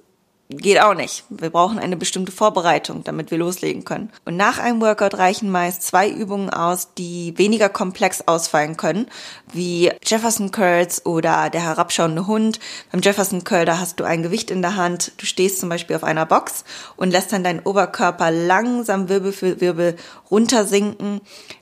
geht 0.56 0.80
auch 0.80 0.94
nicht. 0.94 1.24
Wir 1.28 1.50
brauchen 1.50 1.78
eine 1.78 1.96
bestimmte 1.96 2.32
Vorbereitung, 2.32 3.04
damit 3.04 3.30
wir 3.30 3.38
loslegen 3.38 3.84
können. 3.84 4.10
Und 4.24 4.36
nach 4.36 4.58
einem 4.58 4.80
Workout 4.80 5.18
reichen 5.18 5.50
meist 5.50 5.82
zwei 5.82 6.08
Übungen 6.08 6.50
aus, 6.50 6.94
die 6.94 7.36
weniger 7.36 7.68
komplex 7.68 8.22
ausfallen 8.26 8.76
können, 8.76 9.08
wie 9.52 9.90
Jefferson 10.04 10.50
Curls 10.50 11.04
oder 11.06 11.50
der 11.50 11.62
herabschauende 11.62 12.26
Hund. 12.26 12.60
Beim 12.90 13.00
Jefferson 13.00 13.44
Curl, 13.44 13.64
da 13.64 13.78
hast 13.78 14.00
du 14.00 14.04
ein 14.04 14.22
Gewicht 14.22 14.50
in 14.50 14.62
der 14.62 14.76
Hand, 14.76 15.12
du 15.18 15.26
stehst 15.26 15.60
zum 15.60 15.68
Beispiel 15.68 15.96
auf 15.96 16.04
einer 16.04 16.26
Box 16.26 16.64
und 16.96 17.10
lässt 17.10 17.32
dann 17.32 17.44
deinen 17.44 17.60
Oberkörper 17.60 18.30
langsam 18.30 19.08
Wirbel 19.08 19.32
für 19.32 19.60
Wirbel 19.60 19.96
runtersinken, 20.30 21.20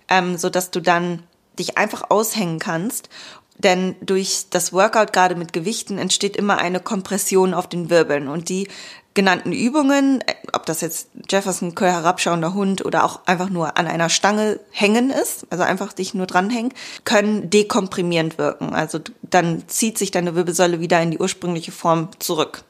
ähm, 0.08 0.38
so 0.38 0.50
dass 0.50 0.70
du 0.70 0.80
dann 0.80 1.22
dich 1.58 1.76
einfach 1.78 2.10
aushängen 2.10 2.58
kannst 2.58 3.08
denn 3.62 3.96
durch 4.00 4.46
das 4.50 4.72
Workout 4.72 5.12
gerade 5.12 5.34
mit 5.34 5.52
Gewichten 5.52 5.98
entsteht 5.98 6.36
immer 6.36 6.58
eine 6.58 6.80
Kompression 6.80 7.54
auf 7.54 7.68
den 7.68 7.90
Wirbeln 7.90 8.28
und 8.28 8.48
die 8.48 8.68
genannten 9.14 9.52
Übungen, 9.52 10.20
äh, 10.22 10.34
ob 10.52 10.66
das 10.66 10.80
jetzt 10.80 11.08
Jefferson 11.28 11.74
Curl 11.74 11.90
herabschauender 11.90 12.54
Hund 12.54 12.84
oder 12.84 13.04
auch 13.04 13.20
einfach 13.26 13.50
nur 13.50 13.76
an 13.76 13.86
einer 13.86 14.08
Stange 14.08 14.60
hängen 14.70 15.10
ist, 15.10 15.46
also 15.50 15.64
einfach 15.64 15.92
dich 15.92 16.14
nur 16.14 16.26
dranhängen, 16.26 16.72
können 17.04 17.50
dekomprimierend 17.50 18.38
wirken. 18.38 18.74
Also 18.74 19.00
dann 19.22 19.64
zieht 19.68 19.98
sich 19.98 20.10
deine 20.10 20.34
Wirbelsäule 20.34 20.80
wieder 20.80 21.02
in 21.02 21.10
die 21.10 21.18
ursprüngliche 21.18 21.72
Form 21.72 22.08
zurück. 22.18 22.62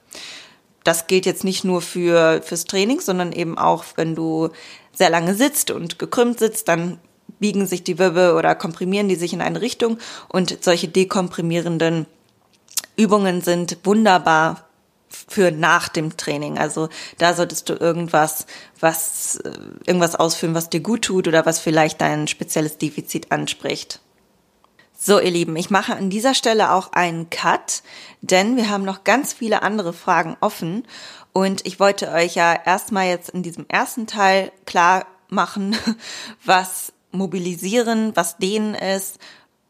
Das 0.83 1.07
gilt 1.07 1.27
jetzt 1.27 1.45
nicht 1.45 1.63
nur 1.63 1.83
für 1.83 2.41
fürs 2.43 2.65
Training, 2.65 3.01
sondern 3.01 3.33
eben 3.33 3.59
auch, 3.59 3.85
wenn 3.97 4.15
du 4.15 4.49
sehr 4.93 5.11
lange 5.11 5.35
sitzt 5.35 5.71
und 5.71 5.99
gekrümmt 5.99 6.39
sitzt, 6.39 6.69
dann 6.69 6.99
biegen 7.39 7.67
sich 7.67 7.85
die 7.85 7.99
Wirbel 7.99 8.33
oder 8.33 8.55
komprimieren 8.55 9.09
die 9.09 9.17
sich 9.17 9.33
in 9.33 9.43
eine 9.43 9.61
Richtung 9.61 9.99
und 10.29 10.63
solche 10.63 10.89
dekomprimierenden 10.89 12.07
Übungen 12.97 13.41
sind 13.41 13.79
wunderbar 13.85 14.69
für 15.09 15.51
nach 15.51 15.89
dem 15.89 16.17
Training. 16.17 16.59
Also 16.59 16.89
da 17.19 17.35
solltest 17.35 17.69
du 17.69 17.75
irgendwas, 17.75 18.47
was, 18.79 19.37
äh, 19.37 19.51
irgendwas 19.87 20.15
ausführen, 20.15 20.55
was 20.55 20.71
dir 20.71 20.81
gut 20.81 21.03
tut 21.03 21.27
oder 21.29 21.47
was 21.47 21.59
vielleicht 21.59 22.01
dein 22.01 22.29
spezielles 22.29 22.79
Defizit 22.79 23.33
anspricht. 23.33 24.01
So, 25.03 25.19
ihr 25.19 25.31
Lieben, 25.31 25.57
ich 25.57 25.71
mache 25.71 25.97
an 25.97 26.11
dieser 26.11 26.35
Stelle 26.35 26.73
auch 26.73 26.93
einen 26.93 27.31
Cut, 27.31 27.83
denn 28.21 28.57
wir 28.57 28.69
haben 28.69 28.85
noch 28.85 29.03
ganz 29.03 29.33
viele 29.33 29.63
andere 29.63 29.95
Fragen 29.95 30.37
offen 30.41 30.87
und 31.33 31.67
ich 31.67 31.81
wollte 31.81 32.11
euch 32.13 32.35
ja 32.35 32.53
erstmal 32.53 33.07
jetzt 33.07 33.31
in 33.31 33.43
diesem 33.43 33.65
ersten 33.69 34.07
Teil 34.07 34.53
klar 34.67 35.07
machen, 35.29 35.75
was 36.45 36.93
mobilisieren, 37.13 38.13
was 38.15 38.39
denen 38.39 38.75
ist, 38.75 39.19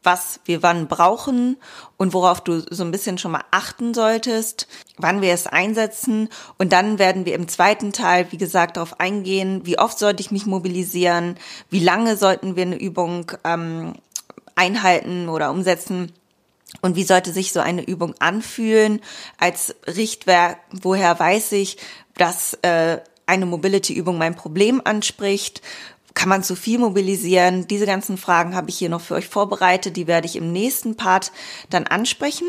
was 0.03 0.41
wir 0.45 0.63
wann 0.63 0.89
brauchen 0.89 1.57
und 1.99 2.15
worauf 2.15 2.41
du 2.41 2.61
so 2.71 2.85
ein 2.85 2.91
bisschen 2.91 3.19
schon 3.19 3.33
mal 3.33 3.45
achten 3.51 3.93
solltest, 3.93 4.67
wann 4.97 5.21
wir 5.21 5.33
es 5.35 5.47
einsetzen. 5.47 6.31
Und 6.59 6.73
dann 6.73 6.99
werden 6.99 7.27
wir 7.27 7.35
im 7.35 7.49
zweiten 7.49 7.93
Teil, 7.93 8.27
wie 8.31 8.39
gesagt, 8.39 8.77
darauf 8.77 8.99
eingehen, 8.99 9.67
wie 9.67 9.79
oft 9.79 9.99
sollte 9.99 10.23
ich 10.23 10.31
mich 10.31 10.47
mobilisieren, 10.47 11.37
wie 11.69 11.81
lange 11.81 12.17
sollten 12.17 12.57
wir 12.57 12.63
eine 12.63 12.81
Übung 12.81 13.31
ähm, 13.45 13.95
einhalten 14.55 15.29
oder 15.29 15.51
umsetzen. 15.51 16.13
Und 16.81 16.97
wie 16.97 17.05
sollte 17.05 17.33
sich 17.33 17.53
so 17.53 17.61
eine 17.61 17.83
Übung 17.83 18.15
anfühlen 18.21 19.01
als 19.39 19.75
Richtwerk? 19.87 20.59
Woher 20.71 21.19
weiß 21.19 21.53
ich, 21.53 21.77
dass 22.17 22.55
äh, 22.63 22.99
eine 23.27 23.45
Mobility-Übung 23.47 24.17
mein 24.17 24.37
Problem 24.37 24.81
anspricht? 24.83 25.63
Kann 26.21 26.29
man 26.29 26.43
zu 26.43 26.55
viel 26.55 26.79
mobilisieren? 26.79 27.67
Diese 27.67 27.87
ganzen 27.87 28.19
Fragen 28.19 28.55
habe 28.55 28.69
ich 28.69 28.77
hier 28.77 28.91
noch 28.91 29.01
für 29.01 29.15
euch 29.15 29.27
vorbereitet. 29.27 29.97
Die 29.97 30.07
werde 30.07 30.27
ich 30.27 30.37
im 30.37 30.53
nächsten 30.53 30.95
Part 30.95 31.33
dann 31.71 31.87
ansprechen. 31.87 32.47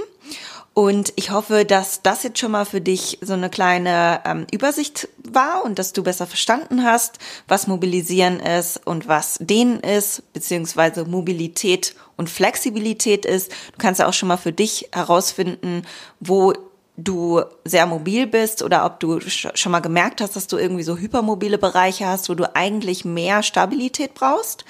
Und 0.73 1.13
ich 1.15 1.31
hoffe, 1.31 1.63
dass 1.63 2.01
das 2.01 2.23
jetzt 2.23 2.37
schon 2.37 2.51
mal 2.51 2.65
für 2.65 2.81
dich 2.81 3.19
so 3.21 3.31
eine 3.31 3.49
kleine 3.49 4.19
ähm, 4.25 4.45
Übersicht 4.51 5.07
war 5.23 5.63
und 5.63 5.79
dass 5.79 5.93
du 5.93 6.03
besser 6.03 6.27
verstanden 6.27 6.83
hast, 6.83 7.19
was 7.47 7.67
Mobilisieren 7.67 8.41
ist 8.41 8.85
und 8.85 9.07
was 9.07 9.37
Dehnen 9.39 9.79
ist, 9.79 10.33
beziehungsweise 10.33 11.05
Mobilität 11.05 11.95
und 12.17 12.29
Flexibilität 12.29 13.25
ist. 13.25 13.53
Du 13.71 13.77
kannst 13.77 14.01
ja 14.01 14.07
auch 14.07 14.13
schon 14.13 14.27
mal 14.27 14.35
für 14.35 14.51
dich 14.51 14.89
herausfinden, 14.91 15.83
wo 16.19 16.53
du 16.97 17.41
sehr 17.65 17.85
mobil 17.85 18.27
bist 18.27 18.61
oder 18.63 18.85
ob 18.85 18.99
du 18.99 19.19
schon 19.21 19.71
mal 19.71 19.79
gemerkt 19.79 20.21
hast, 20.21 20.35
dass 20.35 20.47
du 20.47 20.57
irgendwie 20.57 20.83
so 20.83 20.97
hypermobile 20.97 21.57
Bereiche 21.57 22.07
hast, 22.07 22.29
wo 22.29 22.33
du 22.33 22.55
eigentlich 22.55 23.05
mehr 23.05 23.43
Stabilität 23.43 24.13
brauchst. 24.13 24.65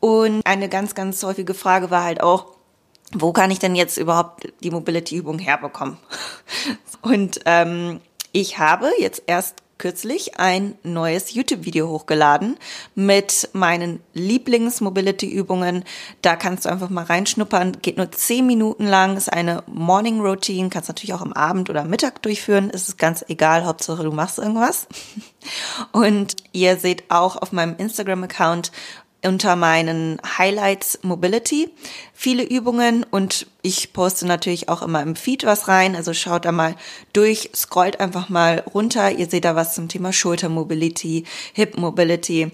Und 0.00 0.44
eine 0.44 0.68
ganz, 0.68 0.94
ganz 0.94 1.22
häufige 1.22 1.54
Frage 1.54 1.90
war 1.90 2.04
halt 2.04 2.22
auch, 2.22 2.46
wo 3.14 3.32
kann 3.32 3.50
ich 3.50 3.58
denn 3.58 3.74
jetzt 3.74 3.98
überhaupt 3.98 4.52
die 4.62 4.70
Mobility-Übung 4.70 5.38
herbekommen? 5.38 5.98
Und 7.02 7.40
ähm, 7.44 8.00
ich 8.32 8.58
habe 8.58 8.90
jetzt 8.98 9.22
erst 9.26 9.61
kürzlich 9.82 10.38
ein 10.38 10.76
neues 10.84 11.34
YouTube-Video 11.34 11.88
hochgeladen 11.88 12.56
mit 12.94 13.48
meinen 13.52 13.98
Lieblings-Mobility-Übungen. 14.14 15.84
Da 16.22 16.36
kannst 16.36 16.64
du 16.64 16.68
einfach 16.68 16.88
mal 16.88 17.02
reinschnuppern. 17.02 17.78
Geht 17.82 17.96
nur 17.96 18.12
zehn 18.12 18.46
Minuten 18.46 18.86
lang, 18.86 19.16
ist 19.16 19.32
eine 19.32 19.64
Morning 19.66 20.20
Routine. 20.20 20.68
Kannst 20.68 20.88
natürlich 20.88 21.14
auch 21.14 21.20
am 21.20 21.32
Abend 21.32 21.68
oder 21.68 21.82
Mittag 21.82 22.22
durchführen. 22.22 22.70
Es 22.72 22.88
ist 22.88 22.96
ganz 22.96 23.24
egal. 23.26 23.64
Hauptsache 23.64 24.04
du 24.04 24.12
machst 24.12 24.38
irgendwas. 24.38 24.86
Und 25.90 26.36
ihr 26.52 26.76
seht 26.76 27.10
auch 27.10 27.34
auf 27.34 27.50
meinem 27.50 27.74
Instagram-Account 27.76 28.70
unter 29.24 29.56
meinen 29.56 30.20
Highlights 30.38 30.98
Mobility 31.02 31.70
viele 32.12 32.42
Übungen 32.42 33.04
und 33.08 33.46
ich 33.62 33.92
poste 33.92 34.26
natürlich 34.26 34.68
auch 34.68 34.82
immer 34.82 35.02
im 35.02 35.16
Feed 35.16 35.44
was 35.44 35.68
rein. 35.68 35.96
Also 35.96 36.14
schaut 36.14 36.44
da 36.44 36.52
mal 36.52 36.76
durch, 37.12 37.50
scrollt 37.54 38.00
einfach 38.00 38.28
mal 38.28 38.64
runter. 38.74 39.12
Ihr 39.12 39.28
seht 39.28 39.44
da 39.44 39.56
was 39.56 39.74
zum 39.74 39.88
Thema 39.88 40.12
Schultermobility, 40.12 41.24
Hip 41.52 41.76
Mobility 41.76 42.50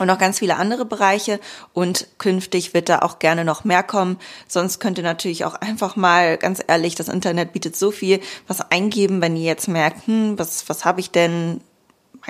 und 0.00 0.06
noch 0.06 0.18
ganz 0.18 0.38
viele 0.38 0.56
andere 0.56 0.84
Bereiche. 0.84 1.38
Und 1.72 2.08
künftig 2.18 2.74
wird 2.74 2.88
da 2.88 3.00
auch 3.00 3.18
gerne 3.18 3.44
noch 3.44 3.64
mehr 3.64 3.82
kommen. 3.82 4.18
Sonst 4.48 4.80
könnt 4.80 4.98
ihr 4.98 5.04
natürlich 5.04 5.44
auch 5.44 5.54
einfach 5.54 5.94
mal, 5.96 6.38
ganz 6.38 6.62
ehrlich, 6.66 6.94
das 6.94 7.08
Internet 7.08 7.52
bietet 7.52 7.76
so 7.76 7.90
viel, 7.90 8.20
was 8.48 8.60
eingeben, 8.70 9.20
wenn 9.20 9.36
ihr 9.36 9.44
jetzt 9.44 9.68
merkt, 9.68 10.06
hm, 10.06 10.38
was, 10.38 10.68
was 10.68 10.84
habe 10.84 11.00
ich 11.00 11.10
denn? 11.10 11.60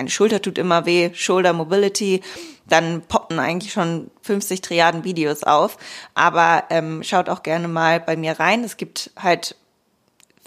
Meine 0.01 0.09
Schulter 0.09 0.41
tut 0.41 0.57
immer 0.57 0.87
weh, 0.87 1.11
Shoulder 1.13 1.53
Mobility 1.53 2.21
dann 2.67 3.03
poppen 3.03 3.37
eigentlich 3.37 3.71
schon 3.71 4.09
50 4.23 4.61
Triaden 4.61 5.03
Videos 5.03 5.43
auf. 5.43 5.77
Aber 6.15 6.63
ähm, 6.71 7.03
schaut 7.03 7.29
auch 7.29 7.43
gerne 7.43 7.67
mal 7.67 7.99
bei 7.99 8.17
mir 8.17 8.39
rein. 8.39 8.63
Es 8.63 8.77
gibt 8.77 9.11
halt 9.15 9.55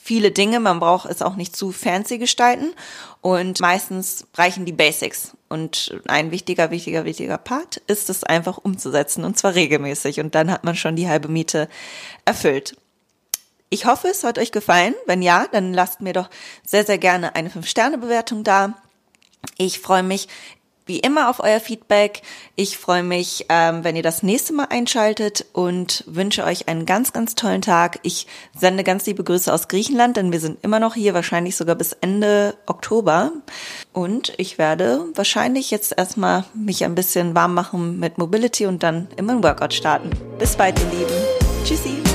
viele 0.02 0.32
Dinge, 0.32 0.58
man 0.58 0.80
braucht 0.80 1.08
es 1.08 1.22
auch 1.22 1.36
nicht 1.36 1.54
zu 1.54 1.70
fancy 1.70 2.18
gestalten 2.18 2.74
und 3.20 3.60
meistens 3.60 4.26
reichen 4.34 4.64
die 4.64 4.72
Basics. 4.72 5.36
Und 5.48 6.00
ein 6.08 6.32
wichtiger, 6.32 6.72
wichtiger, 6.72 7.04
wichtiger 7.04 7.38
Part 7.38 7.76
ist 7.86 8.10
es 8.10 8.24
einfach 8.24 8.58
umzusetzen 8.58 9.22
und 9.22 9.38
zwar 9.38 9.54
regelmäßig 9.54 10.18
und 10.18 10.34
dann 10.34 10.50
hat 10.50 10.64
man 10.64 10.74
schon 10.74 10.96
die 10.96 11.08
halbe 11.08 11.28
Miete 11.28 11.68
erfüllt. 12.24 12.76
Ich 13.70 13.86
hoffe, 13.86 14.08
es 14.08 14.24
hat 14.24 14.38
euch 14.38 14.52
gefallen. 14.52 14.94
Wenn 15.06 15.22
ja, 15.22 15.46
dann 15.50 15.72
lasst 15.72 16.00
mir 16.00 16.12
doch 16.12 16.30
sehr, 16.64 16.84
sehr 16.84 16.98
gerne 16.98 17.34
eine 17.34 17.48
5-Sterne-Bewertung 17.48 18.44
da. 18.44 18.74
Ich 19.56 19.80
freue 19.80 20.02
mich 20.02 20.28
wie 20.86 20.98
immer 20.98 21.30
auf 21.30 21.40
euer 21.40 21.60
Feedback. 21.60 22.22
Ich 22.56 22.76
freue 22.76 23.02
mich, 23.02 23.46
ähm, 23.48 23.84
wenn 23.84 23.96
ihr 23.96 24.02
das 24.02 24.22
nächste 24.22 24.52
Mal 24.52 24.66
einschaltet 24.70 25.46
und 25.52 26.04
wünsche 26.06 26.44
euch 26.44 26.68
einen 26.68 26.86
ganz, 26.86 27.12
ganz 27.12 27.34
tollen 27.34 27.62
Tag. 27.62 28.00
Ich 28.02 28.26
sende 28.56 28.84
ganz 28.84 29.06
liebe 29.06 29.24
Grüße 29.24 29.52
aus 29.52 29.68
Griechenland, 29.68 30.16
denn 30.16 30.32
wir 30.32 30.40
sind 30.40 30.62
immer 30.62 30.80
noch 30.80 30.94
hier, 30.94 31.14
wahrscheinlich 31.14 31.56
sogar 31.56 31.76
bis 31.76 31.92
Ende 32.00 32.56
Oktober. 32.66 33.32
Und 33.92 34.32
ich 34.36 34.58
werde 34.58 35.06
wahrscheinlich 35.14 35.70
jetzt 35.70 35.96
erstmal 35.96 36.44
mich 36.54 36.84
ein 36.84 36.94
bisschen 36.94 37.34
warm 37.34 37.54
machen 37.54 37.98
mit 37.98 38.18
Mobility 38.18 38.66
und 38.66 38.82
dann 38.82 39.08
immer 39.16 39.32
ein 39.32 39.42
Workout 39.42 39.72
starten. 39.72 40.10
Bis 40.38 40.56
bald, 40.56 40.78
ihr 40.78 40.98
Lieben. 40.98 41.14
Tschüssi. 41.64 42.13